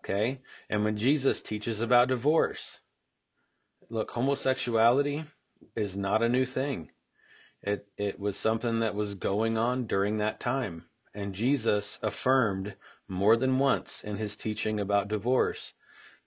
Okay? 0.00 0.40
And 0.70 0.84
when 0.84 0.96
Jesus 0.96 1.42
teaches 1.42 1.80
about 1.80 2.08
divorce, 2.08 2.80
look, 3.90 4.10
homosexuality 4.12 5.24
is 5.74 5.96
not 5.96 6.22
a 6.22 6.28
new 6.28 6.46
thing. 6.46 6.90
It, 7.66 7.86
it 7.98 8.20
was 8.20 8.38
something 8.38 8.80
that 8.80 8.94
was 8.94 9.16
going 9.16 9.58
on 9.58 9.86
during 9.86 10.18
that 10.18 10.40
time. 10.40 10.86
And 11.12 11.34
Jesus 11.34 11.98
affirmed 12.00 12.76
more 13.08 13.36
than 13.36 13.58
once 13.58 14.04
in 14.04 14.16
his 14.16 14.36
teaching 14.36 14.80
about 14.80 15.08
divorce 15.08 15.74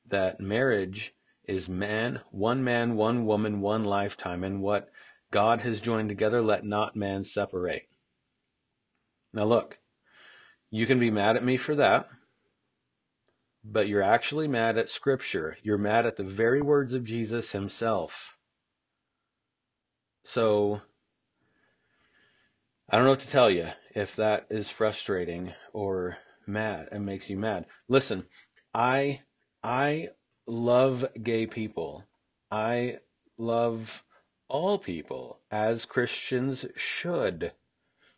that 0.08 0.42
marriage 0.42 1.16
is 1.46 1.70
man, 1.70 2.20
one 2.32 2.64
man, 2.64 2.96
one 2.96 3.26
woman, 3.26 3.62
one 3.62 3.86
lifetime, 3.86 4.44
and 4.44 4.62
what 4.62 4.90
God 5.32 5.62
has 5.62 5.80
joined 5.80 6.10
together, 6.10 6.42
let 6.42 6.66
not 6.66 6.96
man 6.96 7.24
separate. 7.24 7.88
Now 9.32 9.46
look, 9.46 9.80
you 10.70 10.86
can 10.86 11.00
be 11.00 11.10
mad 11.10 11.38
at 11.38 11.44
me 11.44 11.58
for 11.58 11.76
that, 11.76 12.10
but 13.64 13.88
you're 13.88 14.04
actually 14.04 14.48
mad 14.48 14.78
at 14.78 14.90
Scripture. 14.90 15.58
You're 15.64 15.78
mad 15.78 16.06
at 16.06 16.18
the 16.18 16.24
very 16.24 16.62
words 16.62 16.94
of 16.94 17.04
Jesus 17.04 17.52
himself. 17.52 18.36
So, 20.26 20.82
I 22.92 22.96
don't 22.96 23.06
know 23.06 23.12
what 23.12 23.20
to 23.20 23.30
tell 23.30 23.52
you 23.52 23.68
if 23.94 24.16
that 24.16 24.48
is 24.50 24.72
frustrating 24.72 25.54
or 25.74 26.18
mad 26.48 26.90
and 26.92 27.06
makes 27.06 27.30
you 27.30 27.38
mad. 27.38 27.68
Listen, 27.88 28.26
I 28.74 29.22
I 29.64 30.10
love 30.48 31.06
gay 31.22 31.46
people. 31.46 32.04
I 32.50 32.98
love 33.38 34.04
all 34.48 34.80
people 34.80 35.40
as 35.52 35.86
Christians 35.86 36.66
should. 36.76 37.52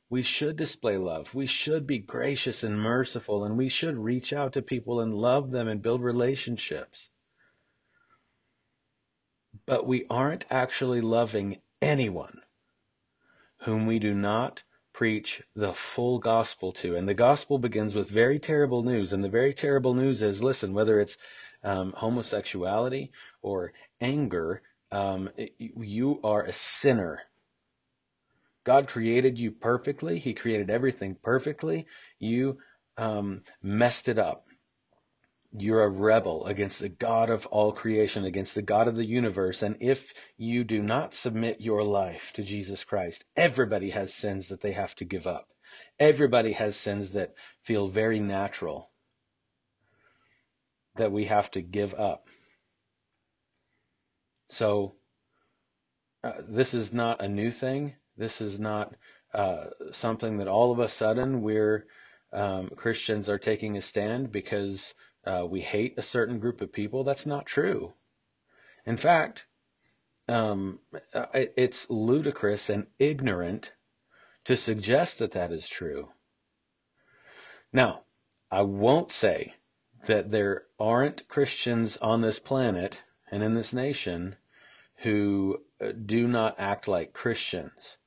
We 0.10 0.24
should 0.24 0.56
display 0.56 0.96
love. 0.96 1.36
We 1.36 1.48
should 1.48 1.86
be 1.86 2.00
gracious 2.00 2.64
and 2.64 2.80
merciful 2.80 3.44
and 3.44 3.58
we 3.58 3.68
should 3.68 3.98
reach 3.98 4.32
out 4.32 4.54
to 4.54 4.62
people 4.62 5.02
and 5.02 5.14
love 5.14 5.52
them 5.52 5.68
and 5.68 5.82
build 5.82 6.02
relationships. 6.02 7.10
But 9.66 9.86
we 9.86 10.06
aren't 10.10 10.46
actually 10.50 11.02
loving 11.02 11.62
anyone 11.82 12.40
whom 13.62 13.86
we 13.86 14.00
do 14.00 14.14
not 14.14 14.64
preach 14.94 15.42
the 15.56 15.74
full 15.74 16.20
gospel 16.20 16.72
to. 16.74 16.96
And 16.96 17.08
the 17.08 17.14
gospel 17.14 17.58
begins 17.58 17.96
with 17.96 18.10
very 18.10 18.40
terrible 18.40 18.84
news. 18.84 19.14
And 19.14 19.24
the 19.24 19.30
very 19.30 19.54
terrible 19.54 19.94
news 19.94 20.22
is 20.22 20.44
listen, 20.44 20.74
whether 20.74 21.00
it's 21.00 21.18
um, 21.64 21.94
homosexuality 21.96 23.12
or 23.42 23.74
anger, 24.00 24.62
um, 24.92 25.30
you 25.58 26.20
are 26.24 26.44
a 26.44 26.54
sinner. 26.54 27.22
God 28.64 28.88
created 28.88 29.40
you 29.40 29.52
perfectly. 29.52 30.20
He 30.20 30.34
created 30.34 30.70
everything 30.70 31.16
perfectly. 31.22 31.88
You 32.20 32.58
um, 32.98 33.44
messed 33.62 34.08
it 34.08 34.20
up. 34.20 34.46
You're 35.54 35.84
a 35.84 35.90
rebel 35.90 36.46
against 36.46 36.80
the 36.80 36.90
God 36.90 37.30
of 37.30 37.46
all 37.48 37.74
creation, 37.74 38.24
against 38.24 38.56
the 38.56 38.62
God 38.62 38.88
of 38.88 38.96
the 38.96 39.06
universe. 39.06 39.62
And 39.62 39.78
if 39.82 40.14
you 40.38 40.64
do 40.64 40.82
not 40.82 41.14
submit 41.14 41.60
your 41.60 41.84
life 41.84 42.32
to 42.36 42.44
Jesus 42.44 42.84
Christ, 42.86 43.26
everybody 43.36 43.90
has 43.90 44.14
sins 44.14 44.48
that 44.48 44.62
they 44.62 44.72
have 44.72 44.96
to 44.96 45.06
give 45.06 45.28
up. 45.28 45.48
Everybody 46.00 46.54
has 46.54 46.76
sins 46.76 47.12
that 47.12 47.34
feel 47.64 47.88
very 47.88 48.20
natural 48.20 48.92
that 50.96 51.12
we 51.12 51.26
have 51.26 51.52
to 51.52 51.62
give 51.62 51.94
up. 51.94 52.28
So, 54.50 54.96
uh, 56.24 56.34
this 56.48 56.74
is 56.74 56.94
not 56.94 57.22
a 57.22 57.28
new 57.28 57.52
thing. 57.52 57.96
This 58.18 58.42
is 58.42 58.60
not 58.60 58.94
uh, 59.34 59.68
something 59.92 60.38
that 60.38 60.48
all 60.48 60.72
of 60.72 60.80
a 60.80 60.90
sudden 60.90 61.42
we're 61.42 61.88
um, 62.34 62.70
Christians 62.76 63.30
are 63.30 63.40
taking 63.40 63.78
a 63.78 63.82
stand 63.82 64.32
because 64.32 64.94
uh, 65.26 65.46
we 65.50 65.62
hate 65.62 65.98
a 65.98 66.04
certain 66.04 66.40
group 66.40 66.62
of 66.62 66.72
people. 66.72 67.04
That's 67.04 67.26
not 67.26 67.46
true. 67.46 67.94
In 68.86 68.98
fact, 68.98 69.46
um, 70.28 70.80
it, 71.34 71.54
it's 71.56 71.90
ludicrous 71.90 72.70
and 72.70 72.88
ignorant 72.98 73.72
to 74.46 74.58
suggest 74.58 75.20
that 75.20 75.32
that 75.32 75.52
is 75.52 75.68
true. 75.68 76.10
Now, 77.72 78.04
I 78.50 78.64
won't 78.64 79.12
say 79.12 79.56
that 80.08 80.32
there 80.32 80.66
aren't 80.80 81.28
Christians 81.28 81.98
on 81.98 82.22
this 82.22 82.40
planet 82.40 83.02
and 83.30 83.44
in 83.44 83.54
this 83.54 83.72
nation 83.72 84.36
who 84.98 85.64
uh, 85.80 85.92
do 85.92 86.28
not 86.28 86.60
act 86.60 86.88
like 86.88 87.14
Christians 87.14 87.98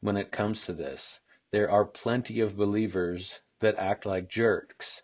when 0.00 0.16
it 0.16 0.32
comes 0.32 0.64
to 0.64 0.72
this. 0.72 1.20
There 1.50 1.70
are 1.70 1.84
plenty 1.84 2.40
of 2.40 2.56
believers 2.56 3.40
that 3.60 3.78
act 3.78 4.06
like 4.06 4.28
jerks 4.28 5.02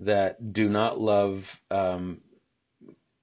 that 0.00 0.52
do 0.52 0.68
not 0.68 1.00
love, 1.00 1.60
um, 1.70 2.20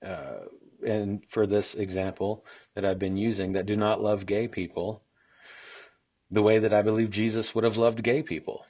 uh, 0.03 0.39
and 0.85 1.23
for 1.29 1.47
this 1.47 1.75
example 1.75 2.45
that 2.73 2.85
I've 2.85 2.99
been 2.99 3.17
using, 3.17 3.53
that 3.53 3.65
do 3.65 3.75
not 3.75 4.01
love 4.01 4.25
gay 4.25 4.47
people 4.47 5.01
the 6.31 6.43
way 6.43 6.59
that 6.59 6.73
I 6.73 6.81
believe 6.81 7.09
Jesus 7.11 7.53
would 7.53 7.63
have 7.63 7.77
loved 7.77 8.03
gay 8.03 8.23
people. 8.23 8.65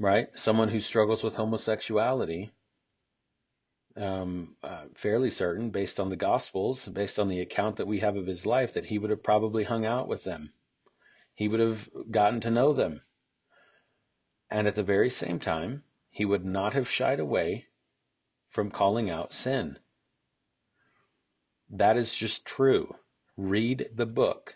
Right? 0.00 0.28
Someone 0.34 0.68
who 0.68 0.80
struggles 0.80 1.22
with 1.22 1.34
homosexuality, 1.34 2.50
um, 3.96 4.56
uh, 4.62 4.84
fairly 4.94 5.30
certain, 5.30 5.70
based 5.70 6.00
on 6.00 6.08
the 6.08 6.16
Gospels, 6.16 6.86
based 6.86 7.18
on 7.18 7.28
the 7.28 7.40
account 7.40 7.76
that 7.76 7.86
we 7.86 8.00
have 8.00 8.16
of 8.16 8.26
his 8.26 8.46
life, 8.46 8.74
that 8.74 8.86
he 8.86 8.98
would 8.98 9.10
have 9.10 9.22
probably 9.22 9.64
hung 9.64 9.84
out 9.86 10.08
with 10.08 10.24
them. 10.24 10.52
He 11.34 11.48
would 11.48 11.60
have 11.60 11.88
gotten 12.10 12.40
to 12.40 12.50
know 12.50 12.72
them. 12.72 13.02
And 14.50 14.66
at 14.66 14.74
the 14.74 14.82
very 14.82 15.10
same 15.10 15.38
time, 15.38 15.84
he 16.12 16.24
would 16.26 16.44
not 16.44 16.74
have 16.74 16.88
shied 16.88 17.18
away 17.18 17.66
from 18.50 18.70
calling 18.70 19.08
out 19.08 19.32
sin. 19.32 19.78
That 21.70 21.96
is 21.96 22.14
just 22.14 22.44
true. 22.44 22.94
Read 23.38 23.88
the 23.94 24.06
book. 24.06 24.54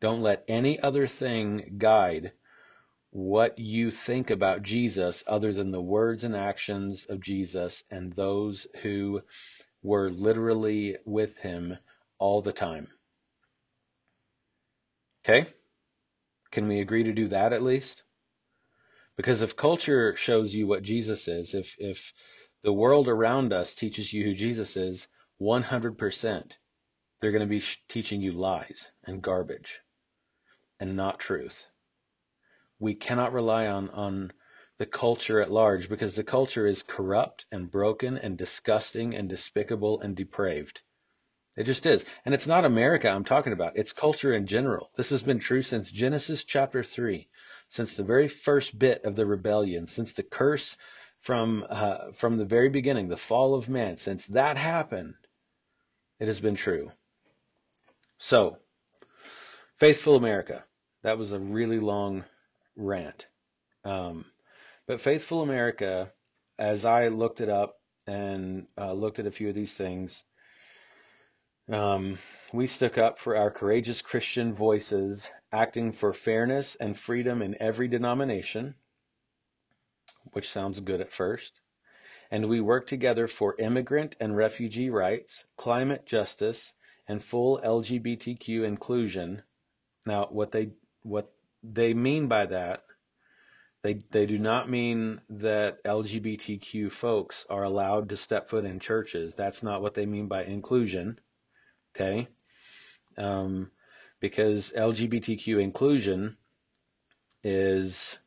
Don't 0.00 0.22
let 0.22 0.42
any 0.48 0.80
other 0.80 1.06
thing 1.06 1.76
guide 1.76 2.32
what 3.10 3.58
you 3.58 3.90
think 3.90 4.30
about 4.30 4.62
Jesus 4.62 5.22
other 5.26 5.52
than 5.52 5.70
the 5.70 5.82
words 5.82 6.24
and 6.24 6.34
actions 6.34 7.04
of 7.04 7.20
Jesus 7.20 7.84
and 7.90 8.12
those 8.14 8.66
who 8.82 9.20
were 9.82 10.10
literally 10.10 10.96
with 11.04 11.36
him 11.38 11.76
all 12.18 12.40
the 12.40 12.52
time. 12.52 12.88
Okay? 15.24 15.46
Can 16.50 16.68
we 16.68 16.80
agree 16.80 17.02
to 17.02 17.12
do 17.12 17.28
that 17.28 17.52
at 17.52 17.62
least? 17.62 18.03
Because 19.16 19.42
if 19.42 19.56
culture 19.56 20.16
shows 20.16 20.54
you 20.54 20.66
what 20.66 20.82
Jesus 20.82 21.28
is, 21.28 21.54
if, 21.54 21.76
if 21.78 22.12
the 22.62 22.72
world 22.72 23.08
around 23.08 23.52
us 23.52 23.74
teaches 23.74 24.12
you 24.12 24.24
who 24.24 24.34
Jesus 24.34 24.76
is, 24.76 25.06
100%, 25.40 26.52
they're 27.20 27.32
going 27.32 27.40
to 27.40 27.46
be 27.46 27.64
teaching 27.88 28.20
you 28.20 28.32
lies 28.32 28.90
and 29.04 29.22
garbage 29.22 29.80
and 30.80 30.96
not 30.96 31.20
truth. 31.20 31.66
We 32.78 32.94
cannot 32.94 33.32
rely 33.32 33.66
on, 33.66 33.88
on 33.90 34.32
the 34.78 34.86
culture 34.86 35.40
at 35.40 35.50
large 35.50 35.88
because 35.88 36.14
the 36.14 36.24
culture 36.24 36.66
is 36.66 36.82
corrupt 36.82 37.46
and 37.52 37.70
broken 37.70 38.18
and 38.18 38.36
disgusting 38.36 39.14
and 39.14 39.28
despicable 39.28 40.00
and 40.00 40.16
depraved. 40.16 40.80
It 41.56 41.64
just 41.64 41.86
is. 41.86 42.04
And 42.24 42.34
it's 42.34 42.48
not 42.48 42.64
America 42.64 43.08
I'm 43.08 43.24
talking 43.24 43.52
about. 43.52 43.76
It's 43.76 43.92
culture 43.92 44.32
in 44.32 44.46
general. 44.46 44.90
This 44.96 45.10
has 45.10 45.22
been 45.22 45.38
true 45.38 45.62
since 45.62 45.90
Genesis 45.90 46.42
chapter 46.42 46.82
3, 46.82 47.28
since 47.70 47.94
the 47.94 48.04
very 48.04 48.28
first 48.28 48.78
bit 48.78 49.04
of 49.04 49.16
the 49.16 49.26
rebellion, 49.26 49.86
since 49.86 50.12
the 50.12 50.22
curse 50.22 50.76
from, 51.20 51.64
uh, 51.68 52.12
from 52.12 52.36
the 52.36 52.44
very 52.44 52.68
beginning, 52.68 53.08
the 53.08 53.16
fall 53.16 53.54
of 53.54 53.68
man, 53.68 53.96
since 53.96 54.26
that 54.26 54.56
happened, 54.56 55.14
it 56.20 56.26
has 56.26 56.40
been 56.40 56.54
true. 56.54 56.92
So, 58.18 58.58
Faithful 59.78 60.16
America. 60.16 60.64
That 61.02 61.18
was 61.18 61.32
a 61.32 61.38
really 61.38 61.80
long 61.80 62.24
rant. 62.76 63.26
Um, 63.84 64.24
but 64.86 65.00
Faithful 65.00 65.42
America, 65.42 66.12
as 66.58 66.84
I 66.84 67.08
looked 67.08 67.40
it 67.40 67.48
up 67.48 67.76
and 68.06 68.66
uh, 68.78 68.92
looked 68.92 69.18
at 69.18 69.26
a 69.26 69.32
few 69.32 69.48
of 69.48 69.54
these 69.54 69.74
things, 69.74 70.22
um, 71.70 72.18
we 72.52 72.66
stuck 72.66 72.98
up 72.98 73.18
for 73.18 73.36
our 73.36 73.50
courageous 73.50 74.02
Christian 74.02 74.54
voices, 74.54 75.30
acting 75.52 75.92
for 75.92 76.12
fairness 76.12 76.76
and 76.76 76.98
freedom 76.98 77.42
in 77.42 77.56
every 77.60 77.88
denomination, 77.88 78.74
which 80.32 80.50
sounds 80.50 80.80
good 80.80 81.00
at 81.00 81.12
first. 81.12 81.60
And 82.30 82.48
we 82.48 82.60
work 82.60 82.86
together 82.86 83.28
for 83.28 83.56
immigrant 83.58 84.16
and 84.20 84.36
refugee 84.36 84.90
rights, 84.90 85.44
climate 85.56 86.06
justice, 86.06 86.72
and 87.06 87.22
full 87.22 87.60
LGBTQ 87.64 88.64
inclusion. 88.64 89.42
Now, 90.06 90.26
what 90.30 90.52
they 90.52 90.72
what 91.02 91.32
they 91.62 91.94
mean 91.94 92.28
by 92.28 92.46
that 92.46 92.84
they, 93.84 94.02
they 94.10 94.24
do 94.24 94.38
not 94.38 94.70
mean 94.70 95.20
that 95.28 95.84
LGBTQ 95.84 96.90
folks 96.90 97.44
are 97.50 97.64
allowed 97.64 98.08
to 98.08 98.16
step 98.16 98.48
foot 98.48 98.64
in 98.64 98.80
churches. 98.80 99.34
That's 99.34 99.62
not 99.62 99.82
what 99.82 99.92
they 99.92 100.06
mean 100.06 100.26
by 100.26 100.44
inclusion. 100.44 101.18
Okay? 101.94 102.28
Um, 103.16 103.70
because 104.20 104.72
LGBTQ 104.76 105.62
inclusion 105.62 106.36
is, 107.42 108.18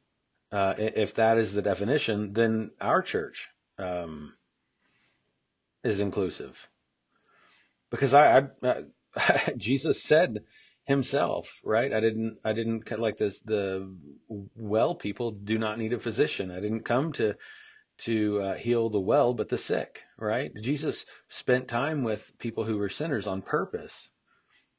uh, 0.52 0.76
if 0.78 1.16
that 1.16 1.38
is 1.38 1.54
the 1.54 1.62
definition, 1.62 2.34
then 2.34 2.72
our 2.80 3.02
church 3.02 3.50
um, 3.78 4.34
is 5.84 6.00
inclusive. 6.00 6.68
Because 7.90 8.14
I, 8.14 8.48
I, 8.64 8.84
I 9.16 9.54
Jesus 9.58 10.04
said 10.04 10.44
himself, 10.86 11.60
right? 11.64 11.92
I 11.92 12.00
didn't, 12.00 12.38
I 12.46 12.54
didn't 12.54 12.90
like 13.00 13.18
this, 13.18 13.40
the 13.40 13.94
well 14.30 14.96
people 14.96 15.32
do 15.32 15.58
not 15.58 15.80
need 15.80 15.94
a 15.94 16.00
physician. 16.00 16.52
I 16.52 16.62
didn't 16.62 16.86
come 16.86 17.14
to, 17.14 17.36
to 18.00 18.42
uh, 18.42 18.56
heal 18.56 18.90
the 18.90 19.00
well, 19.00 19.34
but 19.34 19.50
the 19.50 19.58
sick, 19.58 20.04
right? 20.18 20.54
Jesus 20.56 21.06
spent 21.30 21.68
time 21.68 22.04
with 22.04 22.38
people 22.38 22.64
who 22.64 22.78
were 22.78 22.90
sinners 22.90 23.28
on 23.28 23.42
purpose 23.42 24.10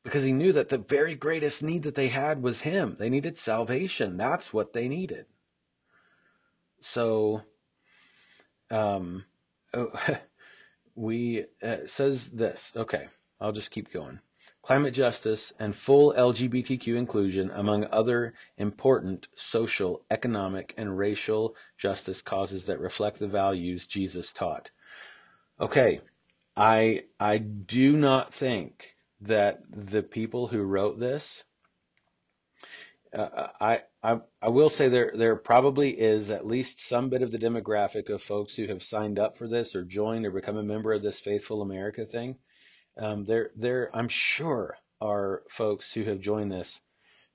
because 0.04 0.22
he 0.22 0.33
knew 0.33 0.52
that 0.52 0.68
the 0.68 0.78
very 0.78 1.14
greatest 1.14 1.62
need 1.62 1.85
that 1.85 1.94
they 1.94 2.09
had 2.09 2.42
was 2.42 2.61
him. 2.61 2.96
They 2.98 3.11
needed 3.11 3.37
salvation. 3.37 4.16
That's 4.16 4.52
what 4.52 4.72
they 4.72 4.88
needed. 4.88 5.26
So, 6.81 7.42
um, 8.70 9.24
we, 10.94 11.46
uh, 11.62 11.78
says 11.87 12.28
this. 12.28 12.72
Okay. 12.76 13.09
I'll 13.40 13.52
just 13.52 13.70
keep 13.70 13.92
going 13.92 14.20
climate 14.68 14.92
justice, 14.92 15.50
and 15.59 15.74
full 15.74 16.12
LGBTQ 16.12 16.94
inclusion, 16.94 17.50
among 17.54 17.87
other 17.87 18.35
important 18.59 19.26
social, 19.35 20.04
economic, 20.11 20.74
and 20.76 20.98
racial 20.98 21.57
justice 21.78 22.20
causes 22.20 22.66
that 22.66 22.78
reflect 22.78 23.18
the 23.18 23.26
values 23.26 23.87
Jesus 23.87 24.31
taught. 24.31 24.68
Okay, 25.59 26.02
I 26.54 27.04
I 27.18 27.38
do 27.38 27.96
not 27.96 28.35
think 28.35 28.94
that 29.22 29.62
the 29.70 30.02
people 30.02 30.48
who 30.48 30.61
wrote 30.61 31.00
this 31.00 31.42
uh, 33.14 33.48
I, 33.59 33.83
I 34.02 34.20
I 34.42 34.50
will 34.50 34.68
say 34.68 34.90
there 34.90 35.12
there 35.14 35.37
probably 35.37 35.98
is 35.98 36.28
at 36.28 36.46
least 36.46 36.87
some 36.87 37.09
bit 37.09 37.22
of 37.22 37.31
the 37.31 37.38
demographic 37.38 38.11
of 38.11 38.22
folks 38.22 38.54
who 38.54 38.66
have 38.66 38.83
signed 38.83 39.18
up 39.18 39.38
for 39.38 39.48
this 39.48 39.74
or 39.74 39.83
joined 39.83 40.26
or 40.26 40.31
become 40.31 40.59
a 40.59 40.62
member 40.62 40.92
of 40.92 41.00
this 41.00 41.18
Faithful 41.18 41.62
America 41.62 42.04
thing 42.04 42.37
um, 42.99 43.25
there, 43.25 43.51
there, 43.57 43.91
I'm 43.95 44.09
sure 44.09 44.77
are 45.01 45.43
folks 45.49 45.93
who 45.93 46.05
have 46.05 46.21
joined 46.21 46.53
this 46.53 46.81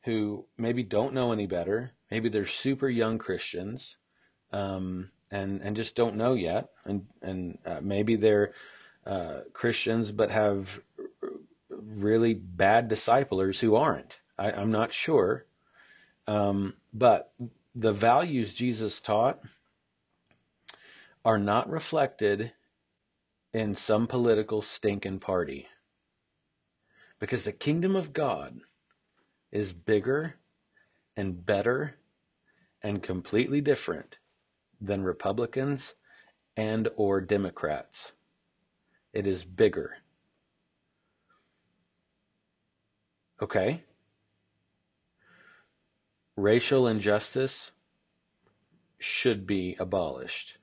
who 0.04 0.46
maybe 0.58 0.84
don't 0.84 1.14
know 1.14 1.32
any 1.32 1.48
better. 1.48 1.92
Maybe 2.12 2.30
they're 2.30 2.46
super 2.46 2.90
young 2.90 3.18
Christians, 3.18 3.96
um, 4.52 5.10
and 5.32 5.62
and 5.62 5.76
just 5.76 5.96
don't 5.96 6.18
know 6.18 6.34
yet, 6.34 6.70
and 6.86 7.08
and 7.22 7.58
uh, 7.66 7.80
maybe 7.82 8.18
they're 8.18 8.54
uh, 9.06 9.42
Christians 9.54 10.12
but 10.12 10.32
have 10.32 10.80
really 11.70 12.34
bad 12.34 12.90
disciplers 12.90 13.60
who 13.60 13.76
aren't. 13.76 14.18
I, 14.38 14.52
I'm 14.52 14.72
not 14.72 14.94
sure, 14.94 15.46
um, 16.28 16.74
but 16.94 17.32
the 17.76 17.94
values 17.94 18.54
Jesus 18.54 19.00
taught 19.00 19.40
are 21.26 21.40
not 21.40 21.70
reflected 21.70 22.52
in 23.54 23.76
some 23.76 24.08
political 24.08 24.62
stinking 24.62 25.20
party. 25.20 25.68
Because 27.20 27.44
the 27.44 27.52
kingdom 27.52 27.96
of 27.96 28.12
God 28.12 28.60
is 29.52 29.72
bigger 29.72 30.36
and 31.16 31.46
better 31.46 31.96
and 32.82 33.02
completely 33.02 33.62
different 33.62 34.18
than 34.82 35.04
Republicans 35.04 35.94
and 36.58 36.90
or 36.96 37.22
Democrats. 37.22 38.12
It 39.14 39.28
is 39.28 39.46
bigger. 39.46 39.96
Okay? 43.42 43.84
Racial 46.36 46.88
injustice 46.88 47.72
should 48.98 49.46
be 49.46 49.76
abolished. 49.80 50.58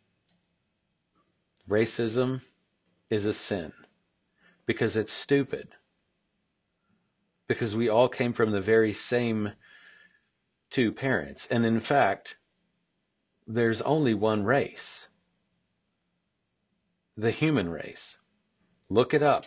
Racism 1.69 2.41
is 3.11 3.25
a 3.25 3.35
sin 3.35 3.73
because 4.67 4.97
it's 4.97 5.13
stupid. 5.13 5.69
Because 7.49 7.77
we 7.77 7.89
all 7.89 8.09
came 8.09 8.33
from 8.33 8.53
the 8.53 8.61
very 8.61 8.93
same 8.93 9.53
two 10.71 10.93
parents. 10.93 11.49
And 11.51 11.67
in 11.67 11.81
fact, 11.81 12.37
there's 13.47 13.83
only 13.83 14.15
one 14.15 14.45
race 14.45 15.09
the 17.17 17.31
human 17.31 17.69
race. 17.69 18.17
Look 18.89 19.13
it 19.13 19.23
up 19.23 19.45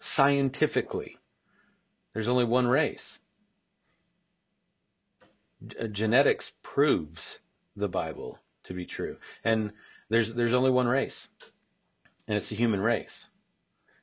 scientifically. 0.00 1.16
There's 2.12 2.28
only 2.28 2.44
one 2.44 2.66
race. 2.66 3.18
G- 5.66 5.76
uh, 5.78 5.86
genetics 5.86 6.52
proves 6.62 7.38
the 7.76 7.88
Bible 7.88 8.38
to 8.64 8.74
be 8.74 8.84
true. 8.84 9.18
And 9.44 9.72
there's 10.08 10.34
there's 10.34 10.54
only 10.54 10.70
one 10.70 10.88
race 10.88 11.28
and 12.26 12.36
it's 12.36 12.48
the 12.48 12.56
human 12.56 12.80
race. 12.80 13.28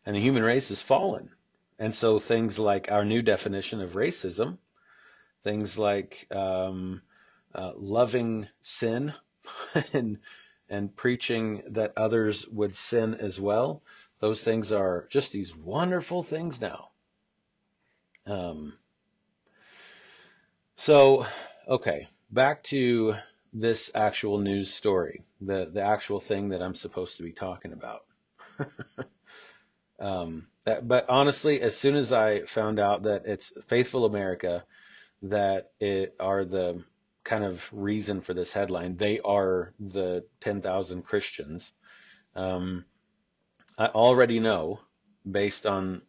And 0.05 0.15
the 0.15 0.19
human 0.21 0.43
race 0.43 0.71
is 0.71 0.81
fallen. 0.81 1.29
And 1.79 1.95
so 1.95 2.19
things 2.19 2.59
like 2.59 2.91
our 2.91 3.05
new 3.05 3.21
definition 3.21 3.81
of 3.81 3.93
racism, 3.93 4.57
things 5.43 5.77
like 5.77 6.27
um, 6.31 7.01
uh, 7.53 7.73
loving 7.75 8.47
sin 8.63 9.13
and 9.93 10.19
and 10.69 10.95
preaching 10.95 11.63
that 11.67 11.91
others 11.97 12.47
would 12.47 12.75
sin 12.77 13.13
as 13.15 13.39
well, 13.39 13.83
those 14.19 14.41
things 14.41 14.71
are 14.71 15.05
just 15.09 15.33
these 15.33 15.53
wonderful 15.53 16.23
things 16.23 16.61
now. 16.61 16.91
Um, 18.25 18.73
so, 20.77 21.25
okay, 21.67 22.07
back 22.31 22.63
to 22.65 23.15
this 23.51 23.91
actual 23.93 24.37
news 24.37 24.73
story, 24.73 25.23
the 25.41 25.65
the 25.65 25.81
actual 25.81 26.19
thing 26.19 26.49
that 26.49 26.61
I'm 26.61 26.75
supposed 26.75 27.17
to 27.17 27.23
be 27.23 27.33
talking 27.33 27.73
about. 27.73 28.05
um, 29.99 30.47
that, 30.65 30.87
but 30.87 31.09
honestly, 31.09 31.61
as 31.61 31.75
soon 31.75 31.95
as 31.95 32.11
I 32.11 32.43
found 32.45 32.79
out 32.79 33.03
that 33.03 33.25
it's 33.25 33.53
Faithful 33.67 34.05
America 34.05 34.63
that 35.23 35.71
it 35.79 36.15
are 36.19 36.45
the 36.45 36.83
kind 37.23 37.43
of 37.43 37.67
reason 37.71 38.21
for 38.21 38.33
this 38.33 38.51
headline, 38.51 38.97
they 38.97 39.19
are 39.19 39.73
the 39.79 40.25
10,000 40.41 41.03
Christians. 41.03 41.71
Um, 42.35 42.85
I 43.77 43.87
already 43.87 44.39
know 44.39 44.79
based 45.29 45.65
on 45.65 46.01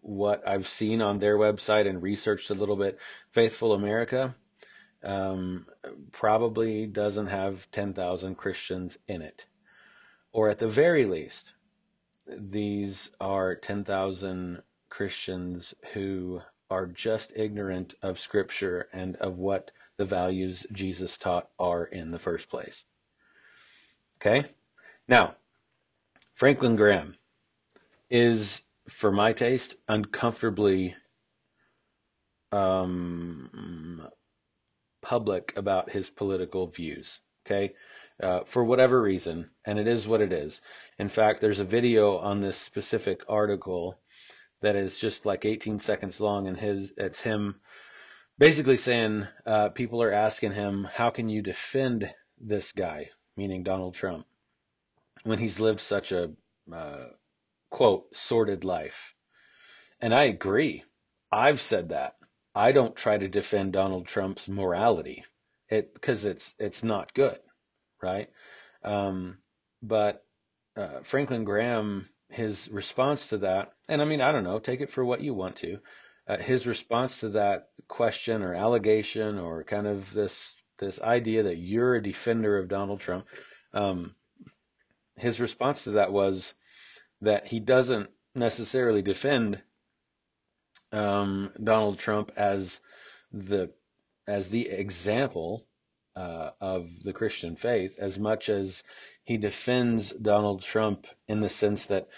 what 0.00 0.46
I've 0.46 0.68
seen 0.68 1.02
on 1.02 1.18
their 1.18 1.36
website 1.36 1.88
and 1.88 2.02
researched 2.02 2.50
a 2.50 2.54
little 2.54 2.76
bit, 2.76 2.98
Faithful 3.32 3.72
America 3.72 4.34
um, 5.02 5.66
probably 6.12 6.86
doesn't 6.86 7.28
have 7.28 7.70
10,000 7.72 8.34
Christians 8.34 8.98
in 9.06 9.22
it. 9.22 9.44
Or 10.32 10.48
at 10.48 10.58
the 10.58 10.68
very 10.68 11.04
least, 11.04 11.52
these 12.26 13.10
are 13.20 13.54
10,000 13.54 14.62
Christians 14.88 15.74
who 15.92 16.40
are 16.70 16.86
just 16.86 17.32
ignorant 17.36 17.94
of 18.02 18.18
Scripture 18.18 18.88
and 18.92 19.16
of 19.16 19.38
what 19.38 19.70
the 19.96 20.04
values 20.04 20.66
Jesus 20.72 21.16
taught 21.16 21.48
are 21.58 21.84
in 21.84 22.10
the 22.10 22.18
first 22.18 22.48
place. 22.48 22.84
Okay? 24.20 24.48
Now, 25.08 25.36
Franklin 26.34 26.76
Graham 26.76 27.16
is, 28.10 28.62
for 28.88 29.10
my 29.10 29.32
taste, 29.32 29.76
uncomfortably 29.88 30.94
um, 32.52 34.06
public 35.02 35.52
about 35.56 35.90
his 35.90 36.10
political 36.10 36.66
views. 36.66 37.20
Okay, 37.46 37.74
uh, 38.22 38.40
for 38.44 38.64
whatever 38.64 39.00
reason, 39.00 39.50
and 39.64 39.78
it 39.78 39.86
is 39.86 40.08
what 40.08 40.20
it 40.20 40.32
is. 40.32 40.60
In 40.98 41.08
fact, 41.08 41.40
there's 41.40 41.60
a 41.60 41.64
video 41.64 42.18
on 42.18 42.40
this 42.40 42.56
specific 42.56 43.22
article 43.28 43.98
that 44.62 44.76
is 44.76 44.98
just 44.98 45.26
like 45.26 45.44
18 45.44 45.80
seconds 45.80 46.20
long, 46.20 46.46
and 46.46 46.56
his 46.56 46.92
it's 46.96 47.20
him 47.20 47.60
basically 48.38 48.76
saying 48.76 49.26
uh, 49.44 49.68
people 49.70 50.02
are 50.02 50.12
asking 50.12 50.52
him, 50.52 50.84
"How 50.84 51.10
can 51.10 51.28
you 51.28 51.42
defend 51.42 52.12
this 52.38 52.72
guy?" 52.72 53.10
Meaning 53.36 53.64
Donald 53.64 53.94
Trump, 53.94 54.26
when 55.24 55.38
he's 55.38 55.60
lived 55.60 55.80
such 55.80 56.12
a 56.12 56.32
uh, 56.72 57.06
quote 57.70 58.14
sordid 58.14 58.64
life. 58.64 59.14
And 60.00 60.14
I 60.14 60.24
agree. 60.24 60.84
I've 61.30 61.60
said 61.60 61.90
that. 61.90 62.16
I 62.54 62.72
don't 62.72 62.96
try 62.96 63.18
to 63.18 63.28
defend 63.28 63.74
Donald 63.74 64.06
Trump's 64.06 64.48
morality, 64.48 65.24
it 65.68 65.92
because 65.92 66.24
it's 66.24 66.54
it's 66.58 66.82
not 66.82 67.12
good, 67.12 67.38
right? 68.02 68.28
Um, 68.82 69.38
but 69.82 70.24
uh, 70.76 71.00
Franklin 71.02 71.44
Graham, 71.44 72.08
his 72.28 72.68
response 72.70 73.28
to 73.28 73.38
that, 73.38 73.72
and 73.88 74.02
I 74.02 74.04
mean, 74.04 74.20
I 74.20 74.32
don't 74.32 74.44
know, 74.44 74.58
take 74.58 74.80
it 74.80 74.92
for 74.92 75.04
what 75.04 75.20
you 75.20 75.34
want 75.34 75.56
to. 75.56 75.78
Uh, 76.28 76.38
his 76.38 76.66
response 76.66 77.20
to 77.20 77.30
that 77.30 77.68
question 77.88 78.42
or 78.42 78.54
allegation 78.54 79.38
or 79.38 79.62
kind 79.62 79.86
of 79.86 80.12
this 80.12 80.54
this 80.78 81.00
idea 81.00 81.44
that 81.44 81.56
you're 81.56 81.94
a 81.94 82.02
defender 82.02 82.58
of 82.58 82.68
Donald 82.68 83.00
Trump, 83.00 83.26
um, 83.72 84.14
his 85.16 85.40
response 85.40 85.84
to 85.84 85.92
that 85.92 86.12
was 86.12 86.52
that 87.22 87.46
he 87.46 87.60
doesn't 87.60 88.10
necessarily 88.34 89.02
defend 89.02 89.62
um, 90.92 91.50
Donald 91.62 91.98
Trump 91.98 92.32
as 92.36 92.80
the 93.32 93.72
as 94.26 94.48
the 94.48 94.68
example 94.68 95.66
uh, 96.16 96.50
of 96.60 96.88
the 97.04 97.12
Christian 97.12 97.56
faith 97.56 97.98
as 97.98 98.18
much 98.18 98.48
as 98.48 98.82
he 99.24 99.36
defends 99.36 100.10
Donald 100.10 100.62
Trump 100.62 101.06
in 101.28 101.40
the 101.40 101.50
sense 101.50 101.86
that 101.86 102.08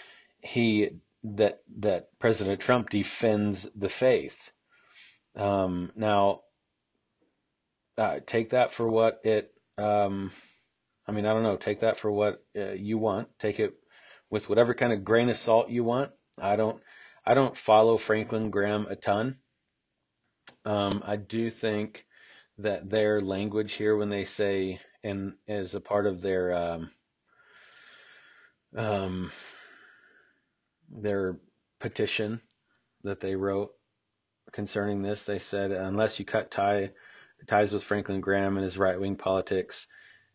he 0.41 0.91
that 1.23 1.61
that 1.79 2.17
President 2.17 2.61
Trump 2.61 2.89
defends 2.89 3.67
the 3.75 3.89
faith. 3.89 4.51
Um, 5.35 5.91
now, 5.95 6.41
uh, 7.97 8.19
take 8.25 8.51
that 8.51 8.73
for 8.73 8.87
what 8.87 9.19
it. 9.23 9.53
Um, 9.77 10.31
I 11.05 11.11
mean, 11.11 11.25
I 11.25 11.33
don't 11.33 11.43
know. 11.43 11.57
Take 11.57 11.81
that 11.81 11.99
for 11.99 12.11
what 12.11 12.43
uh, 12.57 12.71
you 12.71 12.97
want. 12.97 13.27
Take 13.39 13.59
it 13.59 13.73
with 14.29 14.47
whatever 14.47 14.73
kind 14.73 14.93
of 14.93 15.03
grain 15.03 15.29
of 15.29 15.37
salt 15.37 15.69
you 15.69 15.83
want. 15.83 16.11
I 16.37 16.55
don't. 16.55 16.81
I 17.25 17.33
don't 17.33 17.57
follow 17.57 17.97
Franklin 17.97 18.49
Graham 18.49 18.87
a 18.89 18.95
ton. 18.95 19.37
Um, 20.63 21.03
I 21.05 21.17
do 21.17 21.49
think 21.49 22.05
that 22.59 22.89
their 22.89 23.21
language 23.21 23.73
here, 23.73 23.95
when 23.95 24.09
they 24.09 24.25
say, 24.25 24.79
and 25.03 25.33
as 25.47 25.75
a 25.75 25.81
part 25.81 26.05
of 26.05 26.21
their 26.21 26.53
um, 26.53 26.91
um, 28.75 29.31
their 30.91 31.37
petition 31.79 32.41
that 33.03 33.19
they 33.21 33.35
wrote 33.35 33.71
concerning 34.51 35.01
this, 35.01 35.23
they 35.23 35.39
said, 35.39 35.71
unless 35.71 36.19
you 36.19 36.25
cut 36.25 36.51
tie, 36.51 36.91
ties 37.47 37.71
with 37.71 37.83
Franklin 37.83 38.21
Graham 38.21 38.57
and 38.57 38.63
his 38.63 38.77
right 38.77 38.99
wing 38.99 39.15
politics, 39.15 39.87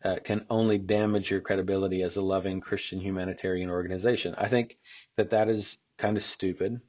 uh, 0.03 0.17
can 0.23 0.45
only 0.49 0.77
damage 0.77 1.29
your 1.29 1.41
credibility 1.41 2.01
as 2.01 2.15
a 2.15 2.21
loving 2.21 2.59
Christian 2.59 2.99
humanitarian 2.99 3.69
organization. 3.69 4.35
I 4.37 4.47
think 4.47 4.77
that 5.17 5.31
that 5.31 5.49
is 5.49 5.77
kind 5.97 6.17
of 6.17 6.23
stupid. 6.23 6.81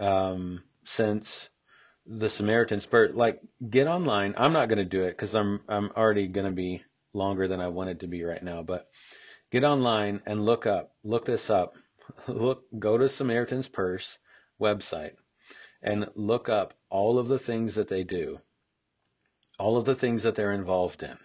Um, 0.00 0.62
since 0.84 1.48
the 2.06 2.28
Samaritan's 2.28 2.86
Purse, 2.86 3.14
like 3.14 3.40
get 3.68 3.86
online. 3.86 4.34
I'm 4.36 4.52
not 4.52 4.68
going 4.68 4.78
to 4.78 4.84
do 4.84 5.02
it 5.02 5.10
because 5.10 5.34
I'm 5.34 5.60
I'm 5.68 5.90
already 5.96 6.26
going 6.26 6.46
to 6.46 6.52
be 6.52 6.82
longer 7.12 7.48
than 7.48 7.60
I 7.60 7.68
wanted 7.68 8.00
to 8.00 8.08
be 8.08 8.24
right 8.24 8.42
now. 8.42 8.62
But 8.62 8.88
get 9.50 9.64
online 9.64 10.22
and 10.26 10.44
look 10.44 10.66
up, 10.66 10.94
look 11.04 11.24
this 11.24 11.50
up. 11.50 11.74
Look, 12.26 12.64
go 12.76 12.98
to 12.98 13.08
Samaritan's 13.08 13.68
Purse 13.68 14.18
website 14.60 15.14
and 15.80 16.08
look 16.16 16.48
up 16.48 16.74
all 16.90 17.18
of 17.18 17.28
the 17.28 17.38
things 17.38 17.76
that 17.76 17.88
they 17.88 18.02
do, 18.02 18.40
all 19.58 19.76
of 19.76 19.84
the 19.84 19.94
things 19.94 20.24
that 20.24 20.34
they're 20.34 20.52
involved 20.52 21.02
in. 21.04 21.16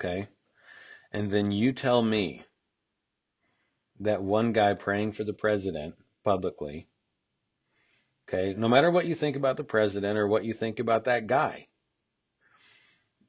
Okay, 0.00 0.28
and 1.12 1.30
then 1.30 1.50
you 1.50 1.72
tell 1.72 2.00
me 2.00 2.44
that 4.00 4.22
one 4.22 4.52
guy 4.52 4.74
praying 4.74 5.12
for 5.12 5.24
the 5.24 5.34
president 5.34 5.94
publicly. 6.24 6.88
Okay, 8.32 8.54
no 8.56 8.66
matter 8.66 8.90
what 8.90 9.04
you 9.04 9.14
think 9.14 9.36
about 9.36 9.58
the 9.58 9.64
president 9.64 10.18
or 10.18 10.26
what 10.26 10.44
you 10.44 10.54
think 10.54 10.78
about 10.78 11.04
that 11.04 11.26
guy, 11.26 11.68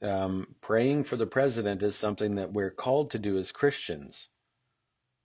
um, 0.02 0.48
praying 0.62 1.04
for 1.04 1.18
the 1.18 1.28
president 1.28 1.84
is 1.84 1.98
something 1.98 2.36
that 2.36 2.54
we're 2.54 2.72
called 2.72 3.12
to 3.12 3.20
do 3.20 3.38
as 3.38 3.52
Christians. 3.52 4.30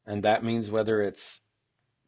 And 0.04 0.24
that 0.24 0.42
means 0.42 0.68
whether 0.68 1.00
it's 1.00 1.40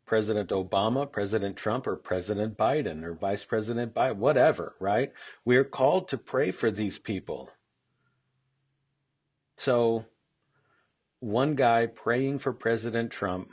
President 0.04 0.50
Obama, 0.50 1.11
President 1.11 1.56
Trump, 1.56 1.87
or 1.87 1.94
President 1.94 2.56
Biden, 2.56 3.04
or 3.04 3.14
Vice 3.14 3.44
President 3.44 3.94
Biden, 3.94 4.16
whatever, 4.16 4.74
right? 4.80 5.12
We're 5.44 5.64
called 5.64 6.09
to 6.09 6.18
pray 6.18 6.50
for 6.50 6.72
these 6.72 6.98
people. 6.98 7.50
So, 9.59 10.06
one 11.20 11.54
guy 11.54 11.87
praying 11.87 12.40
for 12.40 12.52
President 12.52 13.12
Trump 13.12 13.50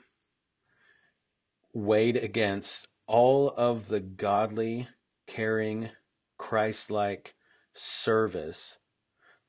weighed 1.74 2.18
against 2.18 2.88
all 3.08 3.50
of 3.50 3.88
the 3.88 4.00
godly, 4.00 4.88
caring, 5.28 5.90
Christ 6.38 6.92
like 6.92 7.34
service 7.74 8.78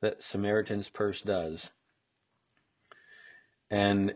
that 0.00 0.22
Samaritan's 0.22 0.88
Purse 0.88 1.20
does. 1.20 1.70
And 3.70 4.14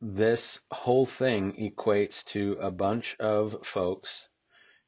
this 0.00 0.60
whole 0.70 1.06
thing 1.06 1.52
equates 1.52 2.24
to 2.24 2.58
a 2.60 2.70
bunch 2.70 3.16
of 3.20 3.66
folks 3.66 4.28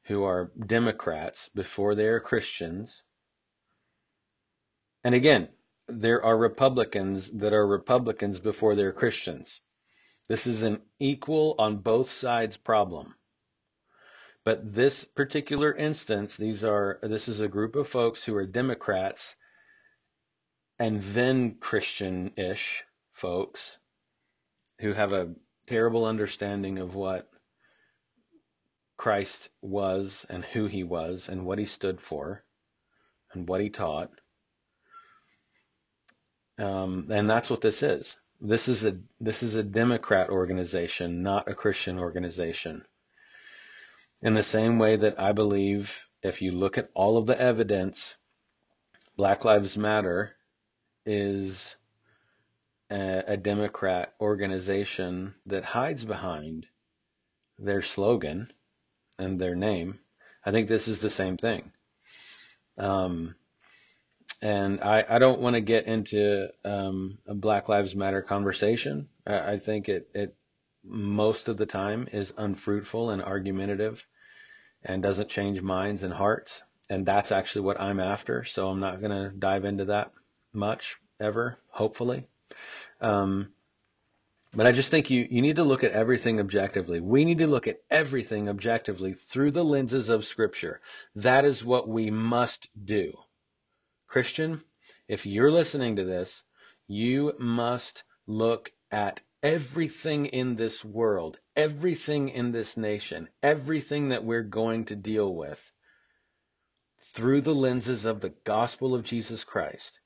who 0.03 0.23
are 0.23 0.51
Democrats 0.65 1.49
before 1.53 1.95
they 1.95 2.07
are 2.07 2.19
Christians. 2.19 3.03
And 5.03 5.15
again, 5.15 5.49
there 5.87 6.23
are 6.23 6.37
Republicans 6.37 7.31
that 7.31 7.53
are 7.53 7.65
Republicans 7.65 8.39
before 8.39 8.75
they're 8.75 8.93
Christians. 8.93 9.61
This 10.27 10.45
is 10.45 10.63
an 10.63 10.81
equal 10.99 11.55
on 11.57 11.77
both 11.77 12.11
sides 12.11 12.57
problem. 12.57 13.15
But 14.43 14.73
this 14.73 15.03
particular 15.05 15.73
instance, 15.73 16.37
these 16.37 16.63
are 16.63 16.99
this 17.01 17.27
is 17.27 17.41
a 17.41 17.47
group 17.47 17.75
of 17.75 17.87
folks 17.87 18.23
who 18.23 18.35
are 18.35 18.45
Democrats 18.45 19.35
and 20.79 21.01
then 21.01 21.55
Christian-ish 21.55 22.83
folks 23.13 23.77
who 24.79 24.93
have 24.93 25.11
a 25.11 25.33
terrible 25.67 26.05
understanding 26.05 26.77
of 26.77 26.93
what 26.93 27.29
Christ 28.95 29.49
was 29.61 30.25
and 30.29 30.45
who 30.45 30.67
he 30.67 30.83
was 30.83 31.29
and 31.29 31.45
what 31.45 31.59
he 31.59 31.65
stood 31.65 31.99
for 31.99 32.43
and 33.33 33.47
what 33.47 33.61
he 33.61 33.69
taught. 33.69 34.11
Um, 36.57 37.07
and 37.11 37.29
that's 37.29 37.49
what 37.49 37.61
this 37.61 37.83
is. 37.83 38.17
This 38.39 38.67
is 38.67 38.83
a 38.83 38.97
this 39.19 39.41
is 39.41 39.55
a 39.55 39.63
Democrat 39.63 40.29
organization, 40.29 41.23
not 41.23 41.49
a 41.49 41.55
Christian 41.55 41.97
organization. 41.97 42.85
In 44.21 44.35
the 44.35 44.43
same 44.43 44.77
way 44.77 44.95
that 44.95 45.19
I 45.19 45.31
believe 45.31 46.07
if 46.21 46.41
you 46.41 46.51
look 46.51 46.77
at 46.77 46.91
all 46.93 47.17
of 47.17 47.25
the 47.25 47.39
evidence 47.39 48.15
Black 49.15 49.43
Lives 49.43 49.75
Matter 49.75 50.35
is 51.05 51.75
a, 52.91 53.23
a 53.27 53.37
Democrat 53.37 54.13
organization 54.21 55.33
that 55.47 55.63
hides 55.63 56.05
behind 56.05 56.67
their 57.57 57.81
slogan 57.81 58.53
and 59.17 59.39
their 59.39 59.55
name. 59.55 59.99
I 60.45 60.51
think 60.51 60.69
this 60.69 60.87
is 60.87 60.99
the 60.99 61.09
same 61.09 61.37
thing. 61.37 61.71
Um, 62.77 63.35
and 64.41 64.81
I, 64.81 65.03
I 65.07 65.19
don't 65.19 65.41
want 65.41 65.55
to 65.55 65.61
get 65.61 65.85
into 65.85 66.49
um, 66.63 67.17
a 67.27 67.33
Black 67.33 67.69
Lives 67.69 67.95
Matter 67.95 68.21
conversation. 68.21 69.09
I, 69.25 69.53
I 69.53 69.59
think 69.59 69.89
it, 69.89 70.09
it 70.13 70.35
most 70.83 71.47
of 71.47 71.57
the 71.57 71.65
time 71.65 72.07
is 72.11 72.33
unfruitful 72.37 73.09
and 73.09 73.21
argumentative 73.21 74.05
and 74.83 75.01
doesn't 75.01 75.29
change 75.29 75.61
minds 75.61 76.03
and 76.03 76.13
hearts. 76.13 76.61
And 76.89 77.05
that's 77.05 77.31
actually 77.31 77.61
what 77.61 77.81
I'm 77.81 77.99
after. 77.99 78.43
So 78.43 78.69
I'm 78.69 78.79
not 78.79 79.01
going 79.01 79.11
to 79.11 79.35
dive 79.37 79.65
into 79.65 79.85
that 79.85 80.11
much 80.53 80.97
ever, 81.19 81.57
hopefully. 81.69 82.27
Um, 83.01 83.49
but 84.53 84.65
I 84.65 84.71
just 84.71 84.89
think 84.89 85.09
you, 85.09 85.27
you 85.29 85.41
need 85.41 85.57
to 85.57 85.63
look 85.63 85.83
at 85.83 85.91
everything 85.91 86.39
objectively. 86.39 86.99
We 86.99 87.25
need 87.25 87.39
to 87.39 87.47
look 87.47 87.67
at 87.67 87.81
everything 87.91 88.47
objectively 88.47 89.13
through 89.13 89.51
the 89.51 89.65
lenses 89.65 90.09
of 90.09 90.25
Scripture. 90.25 90.79
That 91.15 91.43
is 91.43 91.65
what 91.65 91.89
we 91.89 92.09
must 92.11 92.69
do. 92.83 93.13
Christian, 94.07 94.63
if 95.07 95.25
you're 95.25 95.51
listening 95.51 95.97
to 95.97 96.03
this, 96.03 96.43
you 96.87 97.33
must 97.39 98.03
look 98.25 98.71
at 98.91 99.21
everything 99.43 100.25
in 100.27 100.55
this 100.55 100.83
world, 100.83 101.39
everything 101.55 102.29
in 102.29 102.51
this 102.51 102.77
nation, 102.77 103.29
everything 103.43 104.09
that 104.09 104.23
we're 104.23 104.43
going 104.43 104.85
to 104.85 104.95
deal 104.95 105.33
with 105.33 105.71
through 107.13 107.41
the 107.41 107.55
lenses 107.55 108.05
of 108.05 108.21
the 108.21 108.33
gospel 108.43 108.95
of 108.95 109.03
Jesus 109.03 109.43
Christ 109.43 109.99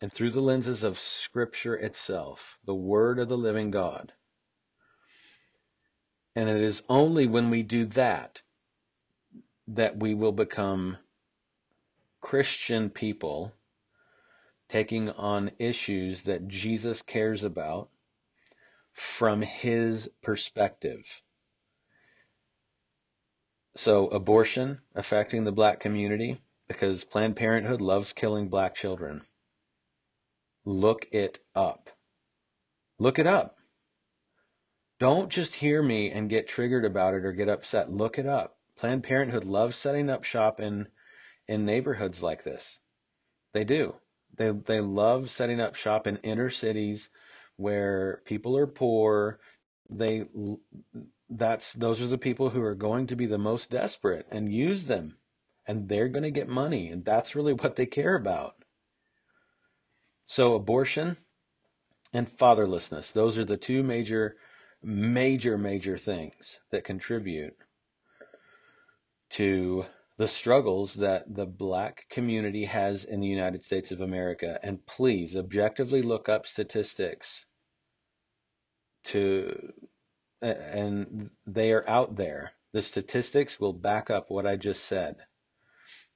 and 0.00 0.12
through 0.12 0.30
the 0.30 0.40
lenses 0.40 0.82
of 0.82 0.98
Scripture 0.98 1.76
itself, 1.76 2.58
the 2.64 2.74
Word 2.74 3.18
of 3.18 3.28
the 3.28 3.38
living 3.38 3.70
God. 3.70 4.12
And 6.34 6.48
it 6.48 6.60
is 6.60 6.82
only 6.88 7.26
when 7.26 7.50
we 7.50 7.62
do 7.62 7.84
that 7.86 8.42
that 9.68 9.96
we 9.96 10.14
will 10.14 10.32
become 10.32 10.98
Christian 12.22 12.88
people 12.88 13.52
taking 14.70 15.10
on 15.10 15.50
issues 15.58 16.22
that 16.22 16.48
Jesus 16.48 17.02
cares 17.02 17.44
about 17.44 17.90
from 18.94 19.42
his 19.42 20.08
perspective. 20.22 21.04
So, 23.76 24.08
abortion 24.08 24.80
affecting 24.94 25.44
the 25.44 25.52
black 25.52 25.80
community 25.80 26.40
because 26.68 27.04
Planned 27.04 27.36
Parenthood 27.36 27.82
loves 27.82 28.12
killing 28.14 28.48
black 28.48 28.74
children. 28.74 29.22
Look 30.64 31.08
it 31.12 31.40
up. 31.54 31.90
Look 32.98 33.18
it 33.18 33.26
up. 33.26 33.58
Don't 34.98 35.28
just 35.28 35.54
hear 35.54 35.82
me 35.82 36.10
and 36.10 36.30
get 36.30 36.48
triggered 36.48 36.84
about 36.84 37.14
it 37.14 37.24
or 37.24 37.32
get 37.32 37.48
upset. 37.48 37.90
Look 37.90 38.18
it 38.18 38.26
up. 38.26 38.56
Planned 38.76 39.02
Parenthood 39.02 39.44
loves 39.44 39.76
setting 39.76 40.08
up 40.08 40.24
shop 40.24 40.60
in 40.60 40.86
in 41.52 41.66
neighborhoods 41.66 42.22
like 42.22 42.42
this. 42.44 42.78
They 43.52 43.64
do. 43.64 43.94
They 44.38 44.50
they 44.50 44.80
love 44.80 45.30
setting 45.30 45.60
up 45.60 45.74
shop 45.74 46.06
in 46.06 46.16
inner 46.18 46.48
cities 46.48 47.10
where 47.56 48.22
people 48.24 48.56
are 48.56 48.66
poor. 48.66 49.38
They 49.90 50.24
that's 51.28 51.74
those 51.74 52.00
are 52.00 52.06
the 52.06 52.16
people 52.16 52.48
who 52.48 52.62
are 52.62 52.74
going 52.74 53.08
to 53.08 53.16
be 53.16 53.26
the 53.26 53.36
most 53.36 53.70
desperate 53.70 54.26
and 54.30 54.50
use 54.50 54.84
them 54.84 55.18
and 55.66 55.88
they're 55.88 56.08
going 56.08 56.22
to 56.22 56.30
get 56.30 56.48
money 56.48 56.88
and 56.88 57.04
that's 57.04 57.36
really 57.36 57.52
what 57.62 57.76
they 57.76 57.86
care 57.86 58.16
about. 58.16 58.54
So 60.24 60.54
abortion 60.54 61.18
and 62.14 62.34
fatherlessness, 62.38 63.12
those 63.12 63.36
are 63.36 63.44
the 63.44 63.58
two 63.58 63.82
major, 63.82 64.36
major, 64.82 65.58
major 65.58 65.98
things 65.98 66.60
that 66.70 66.84
contribute 66.84 67.56
to 69.30 69.84
the 70.22 70.28
struggles 70.28 70.94
that 70.94 71.24
the 71.34 71.44
black 71.44 72.06
community 72.08 72.64
has 72.64 73.04
in 73.04 73.18
the 73.18 73.26
United 73.26 73.64
States 73.64 73.90
of 73.90 74.00
America. 74.00 74.56
And 74.62 74.86
please 74.86 75.36
objectively 75.36 76.00
look 76.00 76.28
up 76.28 76.46
statistics 76.46 77.44
to, 79.06 79.72
and 80.40 81.30
they 81.44 81.72
are 81.72 81.84
out 81.90 82.14
there. 82.14 82.52
The 82.72 82.82
statistics 82.82 83.58
will 83.58 83.72
back 83.72 84.10
up 84.10 84.30
what 84.30 84.46
I 84.46 84.54
just 84.54 84.84
said. 84.84 85.16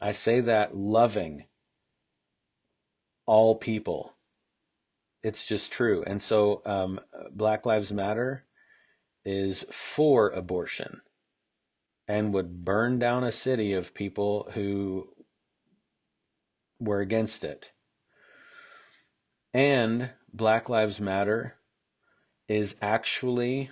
I 0.00 0.12
say 0.12 0.42
that 0.42 0.76
loving 0.76 1.46
all 3.26 3.56
people. 3.56 4.14
It's 5.24 5.44
just 5.44 5.72
true. 5.72 6.04
And 6.06 6.22
so 6.22 6.62
um, 6.64 7.00
Black 7.32 7.66
Lives 7.66 7.92
Matter 7.92 8.44
is 9.24 9.66
for 9.72 10.30
abortion 10.30 11.00
and 12.08 12.34
would 12.34 12.64
burn 12.64 12.98
down 12.98 13.24
a 13.24 13.32
city 13.32 13.72
of 13.72 13.94
people 13.94 14.48
who 14.52 15.08
were 16.78 17.00
against 17.00 17.44
it. 17.44 17.70
And 19.52 20.10
Black 20.32 20.68
Lives 20.68 21.00
Matter 21.00 21.54
is 22.48 22.74
actually 22.80 23.70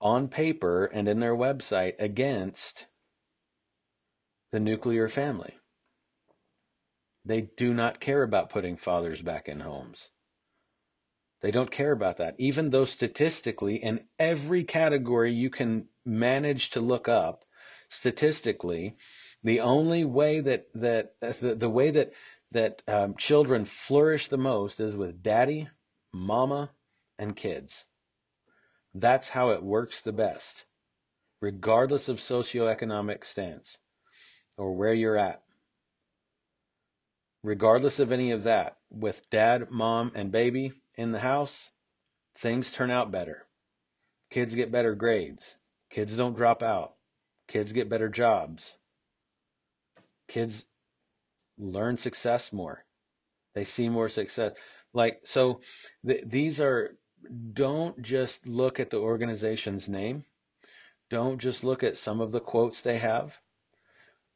on 0.00 0.28
paper 0.28 0.86
and 0.86 1.08
in 1.08 1.20
their 1.20 1.34
website 1.34 1.94
against 1.98 2.86
the 4.50 4.60
nuclear 4.60 5.08
family. 5.08 5.54
They 7.24 7.42
do 7.42 7.74
not 7.74 8.00
care 8.00 8.22
about 8.22 8.50
putting 8.50 8.76
fathers 8.76 9.20
back 9.20 9.48
in 9.48 9.60
homes. 9.60 10.08
They 11.42 11.50
don't 11.50 11.70
care 11.70 11.92
about 11.92 12.16
that. 12.16 12.34
Even 12.38 12.70
though 12.70 12.86
statistically, 12.86 13.76
in 13.76 14.06
every 14.18 14.64
category 14.64 15.32
you 15.32 15.50
can 15.50 15.88
manage 16.08 16.70
to 16.70 16.80
look 16.80 17.08
up, 17.08 17.44
statistically, 17.88 18.96
the 19.44 19.60
only 19.60 20.04
way 20.04 20.40
that, 20.40 20.66
that 20.74 21.14
the, 21.20 21.54
the 21.54 21.70
way 21.70 21.90
that, 21.90 22.12
that 22.52 22.82
um, 22.88 23.14
children 23.16 23.64
flourish 23.64 24.28
the 24.28 24.38
most 24.38 24.80
is 24.80 24.96
with 24.96 25.22
daddy, 25.22 25.68
mama, 26.12 26.70
and 27.18 27.36
kids. 27.36 27.84
That's 28.94 29.28
how 29.28 29.50
it 29.50 29.62
works 29.62 30.00
the 30.00 30.12
best, 30.12 30.64
regardless 31.40 32.08
of 32.08 32.18
socioeconomic 32.18 33.24
stance 33.24 33.78
or 34.56 34.72
where 34.72 34.94
you're 34.94 35.18
at 35.18 35.42
regardless 37.42 37.98
of 37.98 38.12
any 38.12 38.32
of 38.32 38.44
that, 38.44 38.76
with 38.90 39.28
dad, 39.30 39.70
mom, 39.70 40.12
and 40.14 40.30
baby 40.32 40.72
in 40.96 41.12
the 41.12 41.18
house, 41.18 41.70
things 42.38 42.70
turn 42.70 42.90
out 42.90 43.10
better. 43.10 43.46
Kids 44.30 44.54
get 44.54 44.72
better 44.72 44.94
grades. 44.94 45.54
Kids 45.90 46.14
don't 46.16 46.36
drop 46.36 46.62
out. 46.62 46.94
Kids 47.46 47.72
get 47.72 47.88
better 47.88 48.08
jobs. 48.08 48.76
Kids 50.28 50.64
learn 51.58 51.96
success 51.96 52.52
more. 52.52 52.84
They 53.54 53.64
see 53.64 53.88
more 53.88 54.08
success. 54.08 54.52
Like, 54.92 55.20
so 55.24 55.60
th- 56.06 56.24
these 56.26 56.60
are, 56.60 56.96
don't 57.52 58.00
just 58.02 58.46
look 58.46 58.80
at 58.80 58.90
the 58.90 58.98
organization's 58.98 59.88
name. 59.88 60.24
Don't 61.10 61.38
just 61.38 61.64
look 61.64 61.82
at 61.82 61.96
some 61.96 62.20
of 62.20 62.32
the 62.32 62.40
quotes 62.40 62.82
they 62.82 62.98
have 62.98 63.38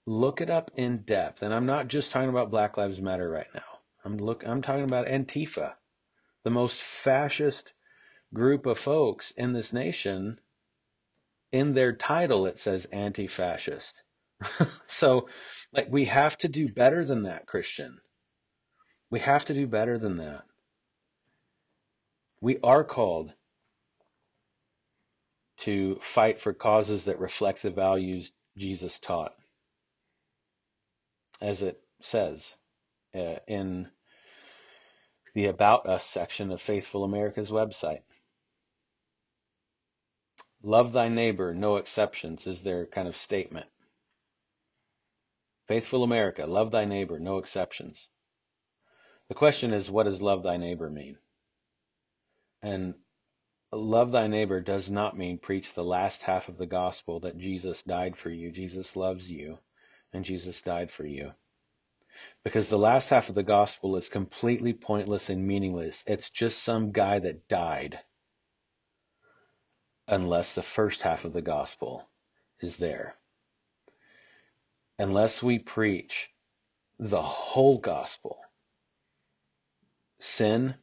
look 0.07 0.41
it 0.41 0.51
up 0.51 0.71
in 0.77 0.99
depth. 0.99 1.43
And 1.43 1.55
I'm 1.55 1.67
not 1.67 1.89
just 1.89 2.11
talking 2.11 2.31
about 2.31 2.51
Black 2.51 2.77
Lives 2.77 3.01
Matter 3.01 3.29
right 3.29 3.47
now. 3.55 3.61
I'm 4.05 4.19
look 4.19 4.47
I'm 4.47 4.63
talking 4.63 4.85
about 4.85 5.07
Antifa, 5.07 5.75
the 6.43 6.51
most 6.51 6.79
fascist 6.79 7.73
group 8.35 8.67
of 8.67 8.79
folks 8.79 9.31
in 9.33 9.53
this 9.53 9.73
nation. 9.73 10.41
In 11.53 11.75
their 11.75 11.93
title 11.93 12.47
it 12.47 12.59
says 12.59 12.87
anti-fascist. 12.87 14.03
so 14.89 15.29
like 15.73 15.89
we 15.91 16.07
have 16.07 16.37
to 16.39 16.49
do 16.49 16.69
better 16.69 17.05
than 17.05 17.25
that, 17.25 17.47
Christian. 17.47 17.99
We 19.11 19.21
have 19.21 19.45
to 19.47 19.55
do 19.55 19.67
better 19.67 19.99
than 19.99 20.17
that. 20.19 20.43
We 22.41 22.59
are 22.63 22.83
called 22.83 23.35
to 25.59 26.01
fight 26.03 26.41
for 26.41 26.53
causes 26.53 27.05
that 27.05 27.21
reflect 27.21 27.63
the 27.63 27.71
values 27.71 28.33
Jesus 28.57 28.99
taught 28.99 29.35
as 31.43 31.61
it 31.61 31.81
says 32.01 32.55
uh, 33.15 33.37
in 33.47 33.89
the 35.35 35.47
About 35.47 35.87
Us 35.87 36.07
section 36.07 36.53
of 36.53 36.63
Faithful 36.63 37.05
America's 37.05 37.51
website. 37.51 38.03
Love 40.63 40.93
thy 40.93 41.09
neighbor, 41.09 41.53
no 41.55 41.77
exceptions, 41.77 42.47
is 42.47 42.63
their 42.63 42.87
kind 42.87 43.09
of 43.09 43.17
statement. 43.17 43.67
Faithful 45.67 46.05
America, 46.05 46.47
love 46.47 46.71
thy 46.71 46.85
neighbor, 46.85 47.19
no 47.19 47.39
exceptions. 47.39 48.09
The 49.29 49.35
question 49.35 49.73
is, 49.73 49.91
what 49.91 50.05
does 50.05 50.23
love 50.23 50.43
thy 50.43 50.57
neighbor 50.59 50.91
mean? 50.91 51.19
And 52.63 52.95
love 53.73 54.13
thy 54.13 54.29
neighbor 54.29 54.61
does 54.61 54.91
not 54.91 55.17
mean 55.17 55.39
preach 55.39 55.73
the 55.73 55.85
last 55.85 56.23
half 56.23 56.49
of 56.49 56.59
the 56.59 56.67
gospel 56.67 57.21
that 57.21 57.39
Jesus 57.39 57.83
died 57.83 58.17
for 58.17 58.31
you, 58.31 58.53
Jesus 58.53 58.95
loves 58.95 59.31
you, 59.31 59.59
and 60.13 60.25
Jesus 60.25 60.63
died 60.63 60.91
for 60.91 61.07
you. 61.07 61.33
Because 62.45 62.69
the 62.69 62.79
last 62.79 63.09
half 63.09 63.29
of 63.29 63.35
the 63.35 63.43
gospel 63.43 63.97
is 63.97 64.09
completely 64.09 64.75
pointless 64.75 65.29
and 65.29 65.47
meaningless. 65.47 66.05
It's 66.07 66.31
just 66.31 66.63
some 66.63 66.93
guy 66.93 67.19
that 67.19 67.49
died. 67.49 67.99
Unless 70.09 70.55
the 70.55 70.63
first 70.63 71.03
half 71.03 71.25
of 71.25 71.33
the 71.33 71.43
gospel 71.43 72.09
is 72.61 72.77
there. 72.77 73.17
Unless 74.99 75.43
we 75.43 75.59
preach 75.59 76.31
the 76.99 77.23
whole 77.23 77.79
gospel, 77.79 78.41
sin, 80.19 80.75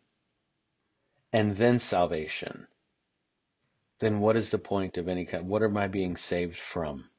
and 1.32 1.56
then 1.56 1.80
salvation, 1.80 2.68
then 4.00 4.20
what 4.20 4.36
is 4.36 4.50
the 4.50 4.58
point 4.58 4.98
of 4.98 5.08
any 5.08 5.26
kind? 5.26 5.48
What 5.48 5.64
am 5.64 5.78
I 5.78 5.88
being 5.88 6.18
saved 6.18 6.58
from? 6.58 7.10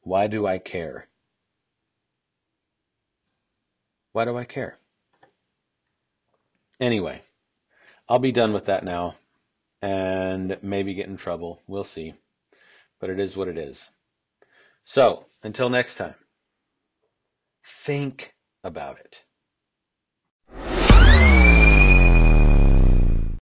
Why 0.00 0.26
do 0.26 0.46
I 0.46 0.58
care? 0.58 1.08
Why 4.12 4.24
do 4.24 4.36
I 4.36 4.44
care? 4.44 4.78
Anyway, 6.80 7.22
I'll 8.08 8.18
be 8.18 8.32
done 8.32 8.52
with 8.52 8.66
that 8.66 8.84
now 8.84 9.16
and 9.86 10.58
maybe 10.62 10.94
get 10.94 11.06
in 11.06 11.16
trouble. 11.16 11.62
We'll 11.68 11.84
see. 11.84 12.14
But 12.98 13.08
it 13.08 13.20
is 13.20 13.36
what 13.36 13.46
it 13.46 13.56
is. 13.56 13.88
So, 14.84 15.26
until 15.44 15.70
next 15.70 15.94
time, 15.94 16.16
think 17.84 18.34
about 18.64 18.98
it. 18.98 19.22